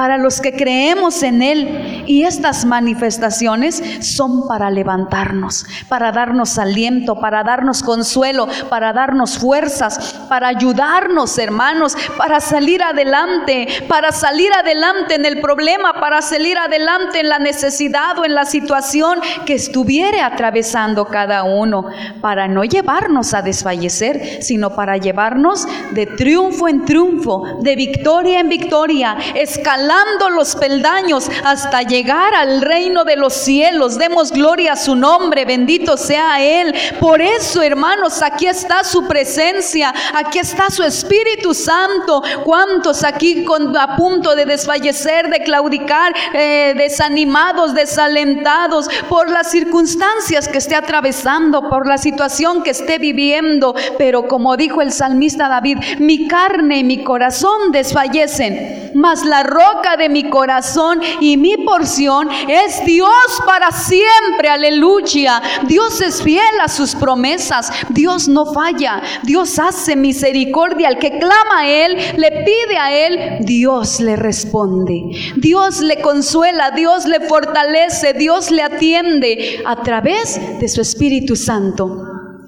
para 0.01 0.17
los 0.17 0.41
que 0.41 0.55
creemos 0.55 1.23
en 1.23 1.43
Él. 1.43 2.05
Y 2.07 2.25
estas 2.25 2.65
manifestaciones 2.65 3.83
son 4.01 4.49
para 4.49 4.71
levantarnos, 4.71 5.67
para 5.91 6.11
darnos 6.11 6.57
aliento, 6.57 7.17
para 7.21 7.45
darnos 7.45 7.83
consuelo, 7.83 8.49
para 8.71 8.95
darnos 8.95 9.37
fuerzas, 9.37 10.19
para 10.27 10.49
ayudarnos, 10.49 11.37
hermanos, 11.37 11.99
para 12.17 12.41
salir 12.41 12.83
adelante, 12.83 13.69
para 13.89 14.11
salir 14.11 14.51
adelante 14.55 15.17
en 15.17 15.27
el 15.27 15.39
problema, 15.39 15.93
para 15.93 16.23
salir 16.23 16.57
adelante 16.57 17.21
en 17.21 17.29
la 17.29 17.39
necesidad 17.39 18.19
o 18.19 18.25
en 18.25 18.35
la 18.35 18.47
situación 18.47 19.19
que 19.45 19.53
estuviere 19.53 20.23
atravesando 20.23 21.05
cada 21.09 21.45
uno, 21.45 21.85
para 22.23 22.49
no 22.49 22.65
llevarnos 22.65 23.35
a 23.35 23.43
desfallecer, 23.43 24.43
sino 24.43 24.75
para 24.75 24.97
llevarnos 24.97 25.69
de 25.91 26.07
triunfo 26.07 26.69
en 26.69 26.87
triunfo, 26.87 27.59
de 27.61 27.77
victoria 27.77 28.41
en 28.41 28.49
victoria, 28.49 29.19
escalando 29.35 29.89
los 30.31 30.57
peldaños 30.57 31.29
hasta 31.44 31.83
llegar 31.83 32.35
al 32.35 32.62
reino 32.62 33.05
de 33.05 33.16
los 33.16 33.35
cielos. 33.35 33.98
Demos 33.98 34.31
gloria 34.33 34.72
a 34.72 34.76
su 34.76 34.94
nombre, 34.96 35.44
bendito 35.44 35.96
sea 35.96 36.40
Él. 36.42 36.74
Por 36.98 37.20
eso, 37.20 37.62
hermanos, 37.62 38.22
aquí 38.22 38.46
está 38.46 38.85
su 38.85 39.07
presencia, 39.07 39.92
aquí 40.14 40.38
está 40.38 40.70
su 40.70 40.83
Espíritu 40.83 41.55
Santo. 41.55 42.22
¿Cuántos 42.44 43.05
aquí 43.05 43.44
a 43.79 43.96
punto 43.96 44.35
de 44.35 44.46
desfallecer, 44.46 45.29
de 45.29 45.40
claudicar, 45.40 46.14
eh, 46.33 46.74
desanimados, 46.76 47.74
desalentados 47.74 48.88
por 49.09 49.31
las 49.31 49.50
circunstancias 49.50 50.48
que 50.48 50.59
esté 50.59 50.74
atravesando, 50.74 51.68
por 51.68 51.87
la 51.87 51.98
situación 51.98 52.62
que 52.62 52.70
esté 52.70 52.98
viviendo? 52.98 53.74
Pero 53.98 54.26
como 54.26 54.57
dijo 54.57 54.81
el 54.81 54.92
salmista 54.92 55.48
David, 55.48 55.79
mi 55.98 56.29
carne 56.29 56.79
y 56.79 56.85
mi 56.85 57.05
corazón 57.05 57.72
desfallecen, 57.72 58.92
mas 58.94 59.24
la 59.24 59.42
roca 59.42 59.80
de 59.97 60.09
mi 60.09 60.29
corazón 60.29 61.01
y 61.21 61.37
mi 61.37 61.57
porción 61.57 62.29
es 62.49 62.85
Dios 62.85 63.43
para 63.47 63.71
siempre. 63.71 64.49
Aleluya. 64.49 65.40
Dios 65.66 66.01
es 66.01 66.23
fiel 66.23 66.61
a 66.62 66.69
sus 66.69 66.95
promesas. 66.95 67.71
Dios 67.88 68.29
no 68.29 68.47
falla. 68.53 69.03
Dios 69.23 69.59
hace 69.59 69.97
misericordia. 69.97 70.88
Al 70.88 70.99
que 70.99 71.19
clama 71.19 71.61
a 71.61 71.66
Él, 71.66 71.97
le 72.16 72.31
pide 72.45 72.79
a 72.79 72.93
Él, 72.93 73.45
Dios 73.45 74.01
le 74.01 74.16
responde. 74.16 75.03
Dios 75.37 75.81
le 75.81 76.01
consuela, 76.01 76.71
Dios 76.71 77.07
le 77.07 77.21
fortalece, 77.21 78.12
Dios 78.14 78.51
le 78.51 78.62
atiende 78.62 79.62
a 79.64 79.83
través 79.83 80.40
de 80.61 80.69
su 80.69 80.81
Espíritu 80.81 81.37
Santo, 81.37 82.05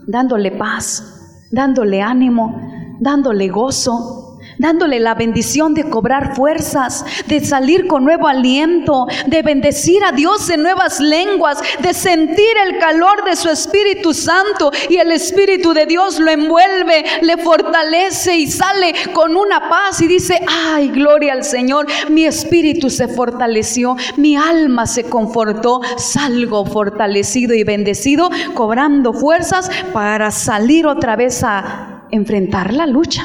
dándole 0.07 0.53
paz, 0.53 1.49
dándole 1.51 2.01
ánimo, 2.01 2.61
dándole 3.01 3.49
gozo, 3.49 4.21
dándole 4.59 5.01
la 5.01 5.15
bendición 5.15 5.75
de 5.75 5.88
cobrar 5.88 6.35
fuerzas, 6.35 7.05
de 7.27 7.45
salir 7.45 7.87
con 7.87 8.05
nuevo 8.05 8.29
aliento, 8.29 9.07
de 9.27 9.43
bendecir 9.43 10.05
a 10.05 10.12
Dios 10.12 10.49
en 10.51 10.62
nuevas 10.62 11.01
lenguas, 11.01 11.62
de 11.81 11.95
sentir 11.95 12.57
el 12.67 12.79
calor 12.79 13.25
de 13.25 13.37
su 13.37 13.49
Espíritu 13.49 14.15
Santo 14.15 14.71
y 14.88 14.97
el 14.97 15.12
Espíritu 15.12 15.73
de 15.73 15.87
Dios 15.87 16.19
lo 16.19 16.31
envuelve, 16.31 17.05
le 17.23 17.37
fortalece 17.38 18.37
y 18.37 18.51
sale 18.51 18.95
con 19.12 19.37
una 19.37 19.69
paz 19.69 20.01
y 20.01 20.07
dice, 20.07 20.41
ay, 20.47 20.88
gloria 20.88 21.33
al 21.33 21.45
Señor, 21.45 21.87
mi 22.09 22.25
espíritu 22.25 22.91
se 22.91 23.09
fortaleció, 23.09 23.97
mi 24.17 24.37
alma 24.37 24.87
se 24.87 25.05
confortó, 25.05 25.81
salgo 25.97 26.65
fortalecido 26.65 27.55
y 27.55 27.65
bendecido, 27.65 28.31
cobrando 28.55 29.12
fuerzas 29.12 29.71
para 29.93 30.31
salir 30.31 30.87
otra 30.87 31.17
vez 31.17 31.43
a 31.45 32.07
enfrentar 32.11 32.73
la 32.73 32.87
lucha. 32.87 33.25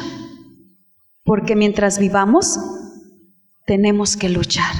Porque 1.27 1.57
mientras 1.57 1.99
vivamos, 1.99 2.57
tenemos 3.65 4.15
que 4.15 4.29
luchar. 4.29 4.73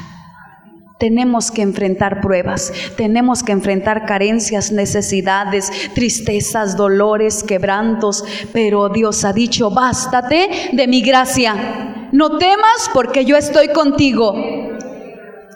Tenemos 0.97 1.51
que 1.51 1.61
enfrentar 1.61 2.21
pruebas, 2.21 2.71
tenemos 2.95 3.43
que 3.43 3.51
enfrentar 3.51 4.05
carencias, 4.05 4.71
necesidades, 4.71 5.69
tristezas, 5.93 6.77
dolores, 6.77 7.43
quebrantos, 7.43 8.23
pero 8.53 8.87
Dios 8.89 9.25
ha 9.25 9.33
dicho, 9.33 9.69
bástate 9.69 10.71
de 10.71 10.87
mi 10.87 11.01
gracia. 11.01 12.09
No 12.13 12.37
temas 12.37 12.89
porque 12.93 13.25
yo 13.25 13.35
estoy 13.35 13.67
contigo. 13.67 14.33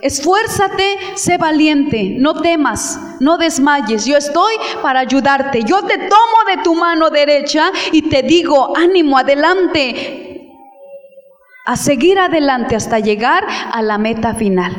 Esfuérzate, 0.01 0.97
sé 1.15 1.37
valiente, 1.37 2.17
no 2.19 2.41
temas, 2.41 2.99
no 3.21 3.37
desmayes. 3.37 4.05
Yo 4.05 4.17
estoy 4.17 4.55
para 4.83 4.99
ayudarte. 4.99 5.63
Yo 5.63 5.83
te 5.83 5.97
tomo 5.97 6.37
de 6.53 6.61
tu 6.63 6.75
mano 6.75 7.09
derecha 7.09 7.71
y 7.93 8.09
te 8.09 8.23
digo, 8.23 8.77
ánimo, 8.77 9.17
adelante 9.17 10.27
a 11.65 11.75
seguir 11.75 12.17
adelante 12.19 12.75
hasta 12.75 12.99
llegar 12.99 13.43
a 13.71 13.81
la 13.81 13.97
meta 13.97 14.33
final. 14.33 14.75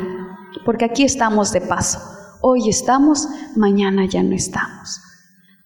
Porque 0.65 0.85
aquí 0.85 1.05
estamos 1.05 1.53
de 1.53 1.61
paso. 1.61 2.01
Hoy 2.41 2.69
estamos, 2.69 3.29
mañana 3.57 4.07
ya 4.07 4.23
no 4.23 4.35
estamos. 4.35 5.01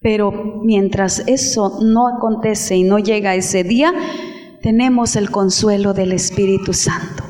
Pero 0.01 0.31
mientras 0.63 1.23
eso 1.27 1.79
no 1.81 2.07
acontece 2.07 2.75
y 2.75 2.83
no 2.83 2.99
llega 2.99 3.35
ese 3.35 3.63
día, 3.63 3.93
tenemos 4.61 5.15
el 5.15 5.31
consuelo 5.31 5.93
del 5.93 6.13
Espíritu 6.13 6.73
Santo. 6.73 7.23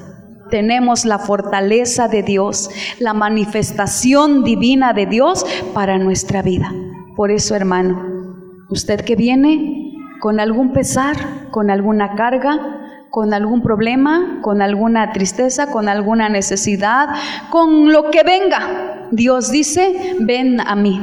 Tenemos 0.50 1.06
la 1.06 1.20
fortaleza 1.20 2.08
de 2.08 2.24
Dios, 2.24 2.70
la 3.00 3.14
manifestación 3.14 4.44
divina 4.44 4.94
de 4.94 5.06
Dios 5.06 5.46
para 5.74 5.98
nuestra 5.98 6.42
vida. 6.42 6.74
Por 7.16 7.32
eso, 7.32 7.56
hermano, 7.56 8.66
usted 8.70 9.02
que 9.02 9.16
viene 9.16 9.94
con 10.22 10.40
algún 10.40 10.72
pesar, 10.72 11.50
con 11.52 11.70
alguna 11.70 12.16
carga, 12.16 12.77
con 13.18 13.34
algún 13.34 13.64
problema, 13.64 14.38
con 14.44 14.62
alguna 14.62 15.12
tristeza, 15.12 15.72
con 15.72 15.90
alguna 15.90 16.30
necesidad, 16.30 17.08
con 17.50 17.92
lo 17.92 18.12
que 18.12 18.22
venga. 18.22 19.08
Dios 19.10 19.50
dice, 19.50 20.16
ven 20.20 20.60
a 20.62 20.76
mí. 20.76 21.02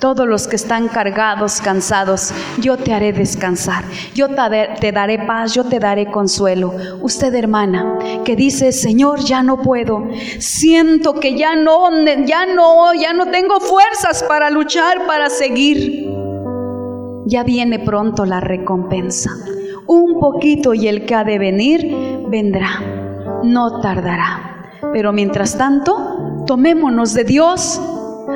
Todos 0.00 0.26
los 0.26 0.48
que 0.48 0.56
están 0.56 0.88
cargados, 0.88 1.60
cansados, 1.60 2.32
yo 2.62 2.78
te 2.78 2.94
haré 2.94 3.12
descansar. 3.12 3.84
Yo 4.14 4.28
te 4.30 4.90
daré 4.90 5.18
paz, 5.26 5.52
yo 5.52 5.64
te 5.64 5.78
daré 5.78 6.10
consuelo. 6.10 6.72
Usted, 7.02 7.34
hermana, 7.34 7.98
que 8.24 8.36
dice, 8.36 8.72
Señor, 8.72 9.20
ya 9.20 9.42
no 9.42 9.60
puedo. 9.60 10.08
Siento 10.38 11.20
que 11.20 11.36
ya 11.36 11.56
no, 11.56 11.90
ya 12.24 12.46
no, 12.46 12.94
ya 12.94 13.12
no 13.12 13.26
tengo 13.26 13.60
fuerzas 13.60 14.22
para 14.22 14.48
luchar, 14.48 15.06
para 15.06 15.28
seguir. 15.28 16.08
Ya 17.26 17.44
viene 17.44 17.80
pronto 17.80 18.24
la 18.24 18.40
recompensa 18.40 19.30
un 19.86 20.20
poquito 20.20 20.74
y 20.74 20.88
el 20.88 21.06
que 21.06 21.14
ha 21.14 21.24
de 21.24 21.38
venir 21.38 22.26
vendrá, 22.28 22.80
no 23.42 23.80
tardará. 23.80 24.70
Pero 24.92 25.12
mientras 25.12 25.56
tanto, 25.56 26.44
tomémonos 26.46 27.14
de 27.14 27.24
Dios, 27.24 27.80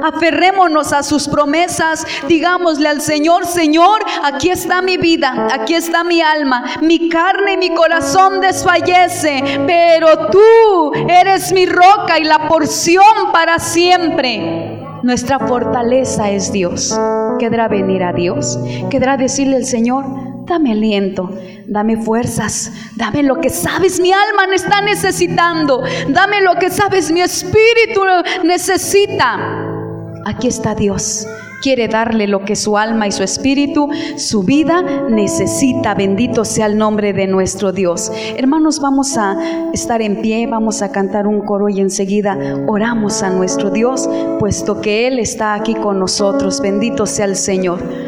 aferrémonos 0.02 0.92
a 0.92 1.02
sus 1.02 1.28
promesas, 1.28 2.06
digámosle 2.26 2.88
al 2.88 3.00
Señor, 3.00 3.46
Señor, 3.46 4.00
aquí 4.24 4.50
está 4.50 4.82
mi 4.82 4.96
vida, 4.96 5.48
aquí 5.52 5.74
está 5.74 6.04
mi 6.04 6.20
alma, 6.20 6.64
mi 6.82 7.08
carne 7.08 7.54
y 7.54 7.56
mi 7.56 7.74
corazón 7.74 8.40
desfallece, 8.40 9.42
pero 9.66 10.28
tú 10.28 10.92
eres 11.08 11.52
mi 11.52 11.66
roca 11.66 12.18
y 12.18 12.24
la 12.24 12.48
porción 12.48 13.04
para 13.32 13.58
siempre. 13.58 14.74
Nuestra 15.02 15.38
fortaleza 15.38 16.28
es 16.30 16.50
Dios. 16.50 16.98
Quedará 17.38 17.68
venir 17.68 18.02
a 18.02 18.12
Dios, 18.12 18.58
quedará 18.90 19.16
decirle 19.16 19.56
al 19.56 19.64
Señor, 19.64 20.04
dame 20.48 20.72
aliento, 20.72 21.30
dame 21.66 21.96
fuerzas, 21.96 22.72
dame 22.96 23.22
lo 23.22 23.36
que 23.36 23.50
sabes 23.50 24.00
mi 24.00 24.12
alma 24.12 24.54
está 24.54 24.80
necesitando, 24.80 25.82
dame 26.08 26.40
lo 26.40 26.54
que 26.54 26.70
sabes 26.70 27.12
mi 27.12 27.20
espíritu 27.20 28.00
necesita. 28.44 29.66
Aquí 30.24 30.48
está 30.48 30.74
Dios. 30.74 31.26
Quiere 31.62 31.88
darle 31.88 32.28
lo 32.28 32.44
que 32.44 32.54
su 32.54 32.78
alma 32.78 33.08
y 33.08 33.12
su 33.12 33.24
espíritu, 33.24 33.88
su 34.16 34.44
vida 34.44 34.80
necesita. 35.08 35.94
Bendito 35.94 36.44
sea 36.44 36.66
el 36.66 36.78
nombre 36.78 37.12
de 37.12 37.26
nuestro 37.26 37.72
Dios. 37.72 38.12
Hermanos, 38.36 38.78
vamos 38.80 39.16
a 39.18 39.36
estar 39.72 40.00
en 40.00 40.20
pie, 40.20 40.46
vamos 40.46 40.82
a 40.82 40.92
cantar 40.92 41.26
un 41.26 41.40
coro 41.40 41.68
y 41.68 41.80
enseguida 41.80 42.38
oramos 42.68 43.24
a 43.24 43.30
nuestro 43.30 43.70
Dios, 43.70 44.08
puesto 44.38 44.80
que 44.80 45.08
Él 45.08 45.18
está 45.18 45.54
aquí 45.54 45.74
con 45.74 45.98
nosotros. 45.98 46.60
Bendito 46.60 47.06
sea 47.06 47.24
el 47.24 47.34
Señor. 47.34 48.07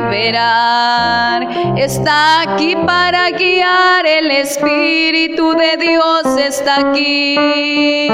liberar. 0.00 1.46
Está 1.76 2.42
aquí 2.42 2.76
para 2.86 3.30
guiar. 3.30 4.06
El 4.06 4.30
Espíritu 4.30 5.54
de 5.54 5.76
Dios 5.76 6.38
está 6.38 6.90
aquí. 6.90 8.08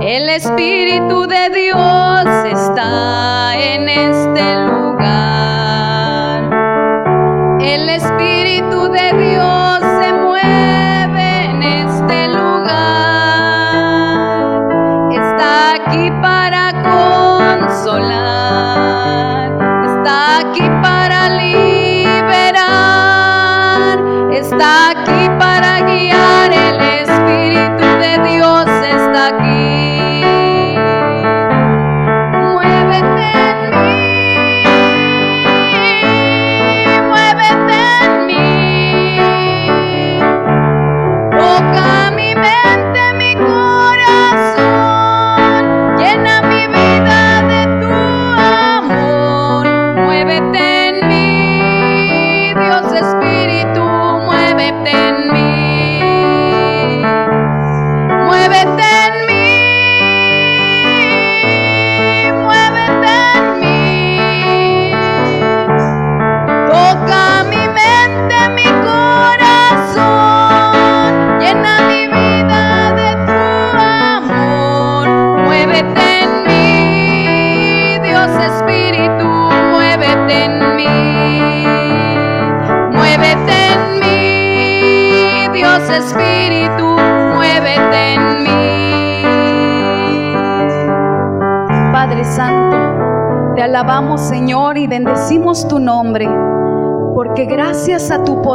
El 0.00 0.28
Espíritu 0.28 1.26
de 1.26 1.50
Dios 1.50 2.24
está 2.52 3.56
en 3.56 3.88
este 3.88 4.56
lugar. 4.66 6.42
El 7.60 7.88
Espíritu 7.88 8.88
de 8.88 9.12
Dios 9.12 9.27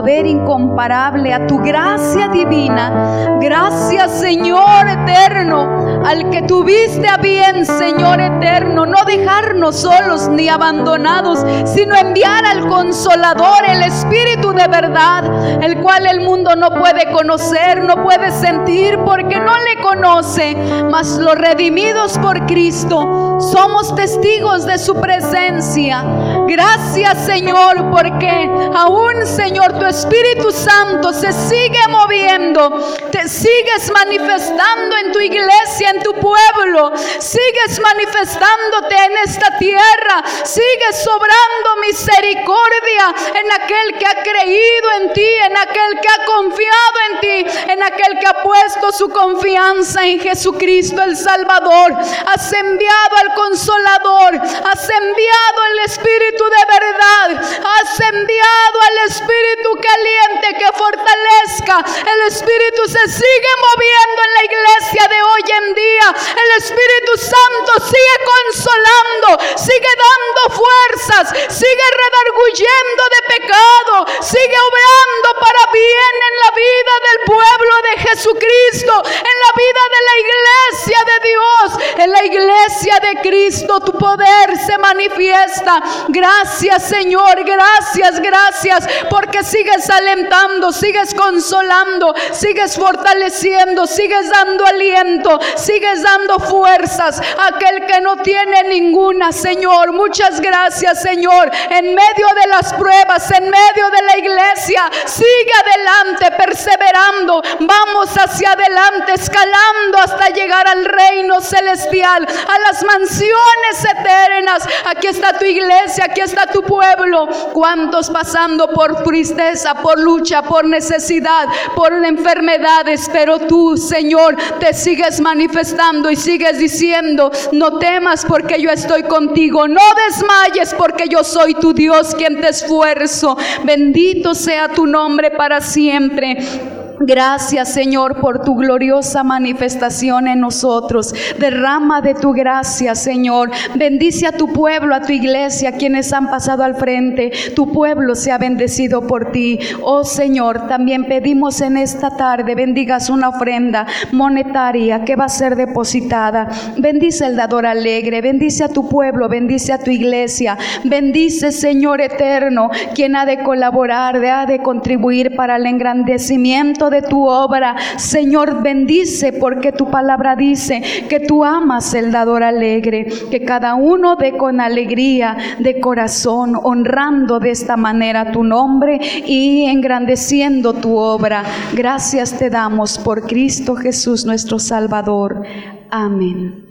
poder 0.03 0.25
incomparable, 0.25 1.33
a 1.33 1.47
tu 1.47 1.59
gracia 1.59 2.27
divina, 2.27 3.37
gracias 3.39 4.11
Señor 4.19 4.85
eterno, 4.89 6.03
al 6.05 6.29
que 6.29 6.41
tuviste 6.41 7.07
a 7.07 7.15
bien, 7.15 7.65
Señor 7.65 8.19
eterno, 8.19 8.85
no 8.85 8.97
dejarnos 9.05 9.77
solos 9.77 10.27
ni 10.27 10.49
abandonados, 10.49 11.45
sino 11.63 11.95
enviar 11.95 12.45
al 12.45 12.67
consolador, 12.67 13.63
el 13.65 13.81
Espíritu 13.83 14.51
de 14.51 14.67
verdad, 14.67 15.63
el 15.63 15.77
cual 15.77 16.05
el 16.05 16.19
mundo 16.19 16.53
no 16.57 16.69
puede 16.71 17.09
conocer, 17.13 17.81
no 17.81 18.03
puede 18.03 18.29
sentir, 18.31 18.99
porque 19.05 19.39
no 19.39 19.53
le 19.57 19.81
conoce, 19.81 20.57
mas 20.91 21.17
los 21.17 21.35
redimidos 21.35 22.17
por 22.17 22.45
Cristo 22.45 23.32
somos 23.51 23.95
testigos 23.95 24.65
de 24.65 24.77
su 24.77 24.95
presencia. 24.95 26.03
Gracias 26.47 27.25
Señor, 27.25 27.89
porque 27.91 28.49
aún 28.75 29.25
Señor, 29.25 29.79
tu 29.79 29.85
Espíritu 29.85 30.51
Santo 30.51 31.13
se 31.13 31.31
sigue 31.31 31.87
moviendo, 31.89 32.69
te 33.11 33.27
sigues 33.27 33.91
manifestando 33.93 34.97
en 34.97 35.11
tu 35.11 35.19
iglesia, 35.19 35.91
en 35.91 36.03
tu 36.03 36.13
pueblo, 36.13 36.91
sigues 37.19 37.79
manifestándote 37.81 38.95
en 39.05 39.29
esta 39.29 39.57
tierra, 39.57 40.23
sigues 40.43 41.03
sobrando 41.03 41.69
misericordia 41.87 43.15
en 43.41 43.51
aquel 43.51 43.97
que 43.97 44.05
ha 44.05 44.23
creído 44.23 44.87
en 45.01 45.13
ti, 45.13 45.29
en 45.45 45.57
aquel 45.57 45.99
que 46.01 46.09
ha 46.09 46.25
confiado 46.25 46.97
en 47.11 47.19
ti, 47.19 47.71
en 47.71 47.83
aquel 47.83 48.19
que 48.19 48.27
ha 48.27 48.43
puesto 48.43 48.91
su 48.91 49.09
confianza 49.09 50.05
en 50.05 50.19
Jesucristo 50.19 51.01
el 51.03 51.17
Salvador. 51.17 51.93
Has 52.27 52.53
enviado 52.53 53.17
al 53.21 53.32
consolador, 53.35 54.35
has 54.35 54.89
enviado 54.89 55.59
el 55.71 55.79
Espíritu 55.85 56.43
de 56.43 56.63
verdad, 56.67 57.29
has 57.37 57.99
enviado 57.99 58.77
al 58.81 58.97
Espíritu 59.09 59.69
caliente 59.81 60.47
que 60.59 60.69
fortalezca. 60.77 61.83
El 62.01 62.21
Espíritu 62.27 62.87
se 62.87 63.05
sigue 63.07 63.53
moviendo 63.67 64.19
en 64.23 64.33
la 64.33 64.43
iglesia 64.43 65.07
de 65.09 65.19
hoy 65.21 65.43
en 65.51 65.73
día. 65.75 66.07
El 66.31 66.49
Espíritu 66.63 67.13
Santo 67.17 67.71
sigue 67.85 68.17
consolando, 68.33 69.29
sigue 69.57 69.93
dando 69.97 70.41
fuerzas, 70.55 71.25
sigue 71.49 71.87
redarguyendo 72.03 73.03
de 73.13 73.21
pecado, 73.35 73.95
sigue 74.21 74.57
obrando 74.57 75.39
para 75.39 75.71
bien 75.71 76.13
en 76.29 76.35
la 76.43 76.51
vida 76.55 76.93
del 77.07 77.19
pueblo 77.25 77.73
de 77.83 77.93
Jesucristo, 78.09 78.93
en 79.05 79.35
la 79.45 79.51
vida 79.55 79.83
de 79.93 80.01
la 80.09 80.15
iglesia 80.23 80.99
de 81.11 81.17
Dios, 81.27 81.67
en 82.03 82.11
la 82.11 82.23
iglesia 82.23 82.99
de 82.99 83.12
Cristo. 83.23 83.79
Tu 83.79 83.92
poder 84.03 84.57
se 84.57 84.77
manifiesta. 84.77 85.81
Gracias 86.09 86.83
Señor, 86.83 87.43
gracias, 87.45 88.19
gracias, 88.19 88.87
porque 89.09 89.43
sigues 89.43 89.89
alentando, 89.89 90.71
sigues 90.73 91.13
consolando, 91.13 92.13
sigues 92.31 92.75
fortaleciendo, 92.75 93.87
sigues 93.87 94.29
dando 94.29 94.65
aliento, 94.65 95.39
sigues 95.55 96.03
dando 96.03 96.39
fuerzas 96.39 97.21
a 97.21 97.55
aquel 97.55 97.85
que 97.85 98.01
no 98.01 98.17
tiene 98.17 98.63
ninguna, 98.63 99.31
Señor. 99.31 99.93
Muchas 99.93 100.41
gracias, 100.41 101.01
Señor. 101.01 101.49
En 101.69 101.85
medio 101.95 102.27
de 102.41 102.47
las 102.49 102.73
pruebas, 102.73 103.31
en 103.31 103.43
medio 103.49 103.89
de 103.89 104.01
la 104.01 104.17
iglesia, 104.17 104.83
sigue 105.05 105.53
adelante, 105.65 106.31
perseverando. 106.37 107.41
Vamos 107.61 108.09
hacia 108.17 108.51
adelante, 108.51 109.13
escalando 109.13 109.97
hasta 110.03 110.29
llegar 110.29 110.67
al 110.67 110.85
reino 110.85 111.39
celestial, 111.39 112.25
a 112.25 112.59
las 112.59 112.83
mansiones 112.83 113.85
eternas. 113.99 114.67
Aquí 114.85 115.07
está 115.07 115.37
tu 115.37 115.45
iglesia, 115.45 116.05
aquí 116.05 116.21
está 116.21 116.47
tu 116.47 116.61
pueblo. 116.61 117.27
¿Cuántos 117.53 118.09
pasando 118.09 118.67
por 118.69 119.03
tristeza, 119.03 119.75
por 119.75 119.99
lucha, 119.99 120.41
por 120.43 120.65
necesidad, 120.65 121.47
por 121.75 121.93
enfermedades? 121.93 123.09
Pero 123.11 123.39
tú, 123.39 123.77
Señor, 123.77 124.35
te 124.59 124.73
sigues 124.73 125.19
manifestando 125.21 126.09
y 126.09 126.15
sigues 126.15 126.57
diciendo, 126.57 127.31
no 127.51 127.77
temas 127.77 128.25
porque 128.25 128.61
yo 128.61 128.69
estoy 128.69 129.03
contigo, 129.03 129.67
no 129.67 129.81
desmayes 130.07 130.73
porque 130.73 131.07
yo 131.07 131.23
soy 131.23 131.53
tu 131.55 131.73
Dios 131.73 132.15
quien 132.15 132.41
te 132.41 132.49
esfuerzo. 132.49 133.37
Bendito 133.63 134.35
sea 134.35 134.69
tu 134.69 134.85
nombre 134.85 135.31
para 135.31 135.61
siempre. 135.61 136.82
Gracias 136.99 137.69
Señor 137.69 138.19
por 138.19 138.43
tu 138.43 138.55
gloriosa 138.55 139.23
manifestación 139.23 140.27
en 140.27 140.39
nosotros. 140.39 141.13
Derrama 141.39 142.01
de 142.01 142.13
tu 142.13 142.33
gracia 142.33 142.95
Señor. 142.95 143.51
Bendice 143.75 144.27
a 144.27 144.31
tu 144.31 144.53
pueblo, 144.53 144.95
a 144.95 145.01
tu 145.01 145.11
iglesia, 145.11 145.73
quienes 145.73 146.13
han 146.13 146.29
pasado 146.29 146.63
al 146.63 146.75
frente. 146.75 147.31
Tu 147.55 147.71
pueblo 147.71 148.15
sea 148.15 148.37
bendecido 148.37 149.07
por 149.07 149.31
ti. 149.31 149.59
Oh 149.81 150.03
Señor, 150.03 150.67
también 150.67 151.05
pedimos 151.05 151.61
en 151.61 151.77
esta 151.77 152.11
tarde, 152.11 152.55
bendigas 152.55 153.09
una 153.09 153.29
ofrenda 153.29 153.85
monetaria 154.11 155.03
que 155.03 155.15
va 155.15 155.25
a 155.25 155.29
ser 155.29 155.55
depositada. 155.55 156.49
Bendice 156.77 157.25
el 157.25 157.35
dador 157.35 157.65
alegre. 157.65 158.21
Bendice 158.21 158.63
a 158.63 158.69
tu 158.69 158.87
pueblo, 158.87 159.29
bendice 159.29 159.73
a 159.73 159.79
tu 159.79 159.91
iglesia. 159.91 160.57
Bendice 160.83 161.51
Señor 161.51 162.01
eterno, 162.01 162.69
quien 162.93 163.15
ha 163.15 163.25
de 163.25 163.43
colaborar, 163.43 164.23
ha 164.23 164.45
de 164.45 164.59
contribuir 164.59 165.35
para 165.35 165.55
el 165.55 165.65
engrandecimiento 165.65 166.82
de 166.89 167.01
tu 167.01 167.27
obra. 167.27 167.75
Señor, 167.97 168.61
bendice 168.61 169.33
porque 169.33 169.71
tu 169.71 169.89
palabra 169.89 170.35
dice 170.35 170.81
que 171.09 171.19
tú 171.19 171.43
amas 171.43 171.93
el 171.93 172.11
dador 172.11 172.43
alegre, 172.43 173.07
que 173.29 173.43
cada 173.43 173.75
uno 173.75 174.15
dé 174.15 174.37
con 174.37 174.61
alegría 174.61 175.37
de 175.59 175.79
corazón, 175.79 176.59
honrando 176.61 177.39
de 177.39 177.51
esta 177.51 177.77
manera 177.77 178.31
tu 178.31 178.43
nombre 178.43 178.99
y 179.25 179.65
engrandeciendo 179.65 180.73
tu 180.73 180.97
obra. 180.97 181.43
Gracias 181.73 182.37
te 182.37 182.49
damos 182.49 182.97
por 182.97 183.27
Cristo 183.27 183.75
Jesús 183.75 184.25
nuestro 184.25 184.59
Salvador. 184.59 185.43
Amén. 185.89 186.65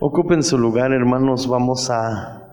Ocupen 0.00 0.44
su 0.44 0.56
lugar, 0.56 0.92
hermanos. 0.92 1.48
Vamos 1.48 1.90
a 1.90 2.52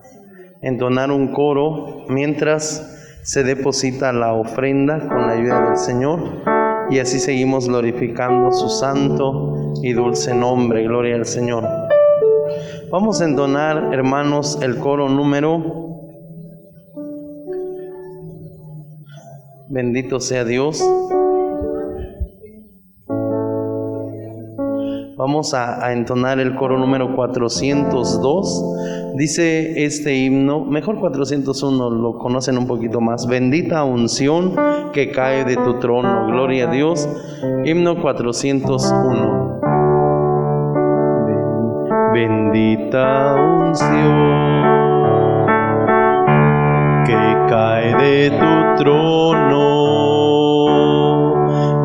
entonar 0.62 1.12
un 1.12 1.32
coro 1.32 2.04
mientras 2.08 2.95
se 3.26 3.42
deposita 3.42 4.12
la 4.12 4.32
ofrenda 4.32 5.00
con 5.00 5.26
la 5.26 5.32
ayuda 5.32 5.68
del 5.68 5.76
Señor 5.76 6.20
y 6.90 7.00
así 7.00 7.18
seguimos 7.18 7.66
glorificando 7.66 8.52
su 8.52 8.68
santo 8.68 9.72
y 9.82 9.92
dulce 9.94 10.32
nombre. 10.32 10.84
Gloria 10.84 11.16
al 11.16 11.26
Señor. 11.26 11.64
Vamos 12.92 13.20
a 13.20 13.24
entonar, 13.24 13.92
hermanos, 13.92 14.60
el 14.62 14.78
coro 14.78 15.08
número. 15.08 15.60
Bendito 19.68 20.20
sea 20.20 20.44
Dios. 20.44 20.80
Vamos 25.26 25.54
a, 25.54 25.92
entonar 25.92 26.38
el 26.38 26.54
coro 26.54 26.78
número 26.78 27.16
402. 27.16 29.14
Dice 29.16 29.84
este 29.84 30.14
himno, 30.14 30.64
mejor 30.64 31.00
401, 31.00 31.90
lo 31.90 32.16
conocen 32.16 32.56
un 32.56 32.68
poquito 32.68 33.00
más. 33.00 33.26
Bendita 33.26 33.82
unción 33.82 34.54
que 34.92 35.10
cae 35.10 35.44
de 35.44 35.56
tu 35.56 35.80
trono. 35.80 36.28
Gloria 36.28 36.68
a 36.68 36.70
Dios. 36.70 37.08
Himno 37.64 38.00
401. 38.00 39.60
Bendita 42.14 43.34
unción 43.34 44.76
que 47.04 47.36
cae 47.48 47.96
de 47.96 48.30
tu 48.30 48.76
trono, 48.84 49.56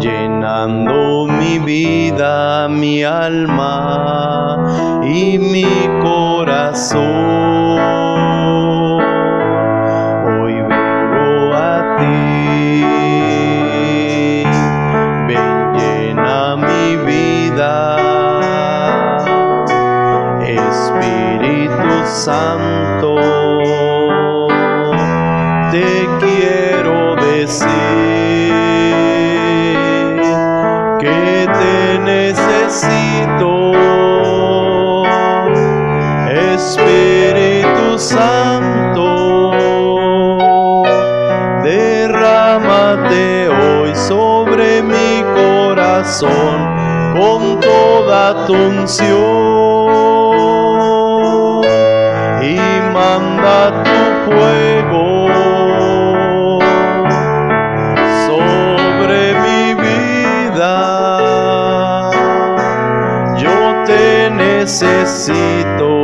llenando 0.01 1.27
mi 1.27 1.59
vida, 1.59 2.67
mi 2.67 3.03
alma 3.03 4.57
y 5.03 5.37
mi 5.37 5.87
corazón. 6.01 7.01
Hoy 10.25 10.53
vengo 10.53 11.53
a 11.53 11.95
ti, 11.99 12.83
ven 15.27 15.73
llena 15.77 16.55
mi 16.55 16.97
vida, 17.05 17.97
Espíritu 20.41 21.93
Santo, 22.05 22.61
con 46.19 47.60
toda 47.62 48.45
tu 48.45 48.54
unción 48.54 49.08
y 52.41 52.60
manda 52.93 53.82
tu 53.84 53.97
fuego 54.26 55.06
sobre 58.28 59.36
mi 59.39 59.74
vida. 59.76 60.76
Yo 63.38 63.84
te 63.86 64.30
necesito. 64.32 66.00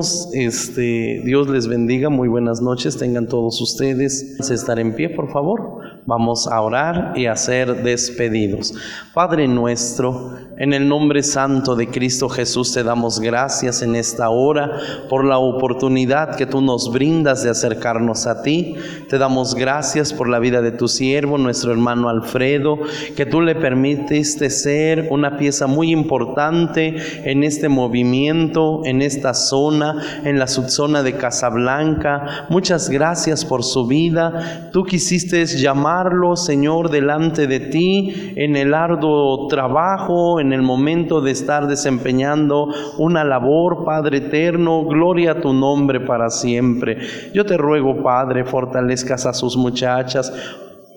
Este, 0.00 1.20
Dios 1.26 1.48
les 1.48 1.66
bendiga, 1.66 2.08
muy 2.08 2.26
buenas 2.26 2.62
noches, 2.62 2.96
tengan 2.96 3.26
todos 3.26 3.60
ustedes. 3.60 4.38
Estar 4.50 4.78
en 4.78 4.94
pie, 4.94 5.10
por 5.10 5.30
favor. 5.30 5.80
Vamos 6.06 6.48
a 6.48 6.60
orar 6.62 7.12
y 7.14 7.26
a 7.26 7.36
ser 7.36 7.82
despedidos. 7.82 8.72
Padre 9.12 9.46
nuestro, 9.46 10.32
en 10.58 10.72
el 10.72 10.88
nombre 10.88 11.22
santo 11.22 11.76
de 11.76 11.88
Cristo 11.88 12.28
Jesús 12.28 12.72
te 12.72 12.82
damos 12.82 13.20
gracias 13.20 13.82
en 13.82 13.94
esta 13.94 14.30
hora 14.30 14.78
por 15.08 15.24
la 15.24 15.38
oportunidad 15.38 16.36
que 16.36 16.46
tú 16.46 16.60
nos 16.60 16.92
brindas 16.92 17.42
de 17.42 17.50
acercarnos 17.50 18.26
a 18.26 18.42
ti. 18.42 18.76
Te 19.08 19.18
damos 19.18 19.54
gracias 19.54 20.12
por 20.12 20.28
la 20.28 20.38
vida 20.38 20.62
de 20.62 20.72
tu 20.72 20.88
siervo, 20.88 21.38
nuestro 21.38 21.72
hermano 21.72 22.08
Alfredo, 22.08 22.78
que 23.16 23.26
tú 23.26 23.40
le 23.40 23.54
permitiste 23.54 24.50
ser 24.50 25.08
una 25.10 25.36
pieza 25.36 25.66
muy 25.66 25.92
importante 25.92 26.96
en 27.30 27.44
este 27.44 27.68
movimiento, 27.68 28.82
en 28.84 29.02
esta 29.02 29.34
zona, 29.34 29.89
en 30.24 30.38
la 30.38 30.46
subzona 30.46 31.02
de 31.02 31.16
Casablanca. 31.16 32.46
Muchas 32.48 32.88
gracias 32.90 33.44
por 33.44 33.64
su 33.64 33.86
vida. 33.86 34.70
Tú 34.72 34.84
quisiste 34.84 35.44
llamarlo, 35.46 36.36
Señor, 36.36 36.90
delante 36.90 37.46
de 37.46 37.60
ti 37.60 38.32
en 38.36 38.56
el 38.56 38.74
arduo 38.74 39.48
trabajo, 39.48 40.40
en 40.40 40.52
el 40.52 40.62
momento 40.62 41.20
de 41.20 41.30
estar 41.30 41.66
desempeñando 41.66 42.68
una 42.98 43.24
labor, 43.24 43.84
Padre 43.84 44.18
eterno. 44.18 44.84
Gloria 44.84 45.32
a 45.32 45.40
tu 45.40 45.52
nombre 45.52 46.00
para 46.00 46.30
siempre. 46.30 46.98
Yo 47.32 47.44
te 47.44 47.56
ruego, 47.56 48.02
Padre, 48.02 48.44
fortalezcas 48.44 49.26
a 49.26 49.32
sus 49.32 49.56
muchachas 49.56 50.32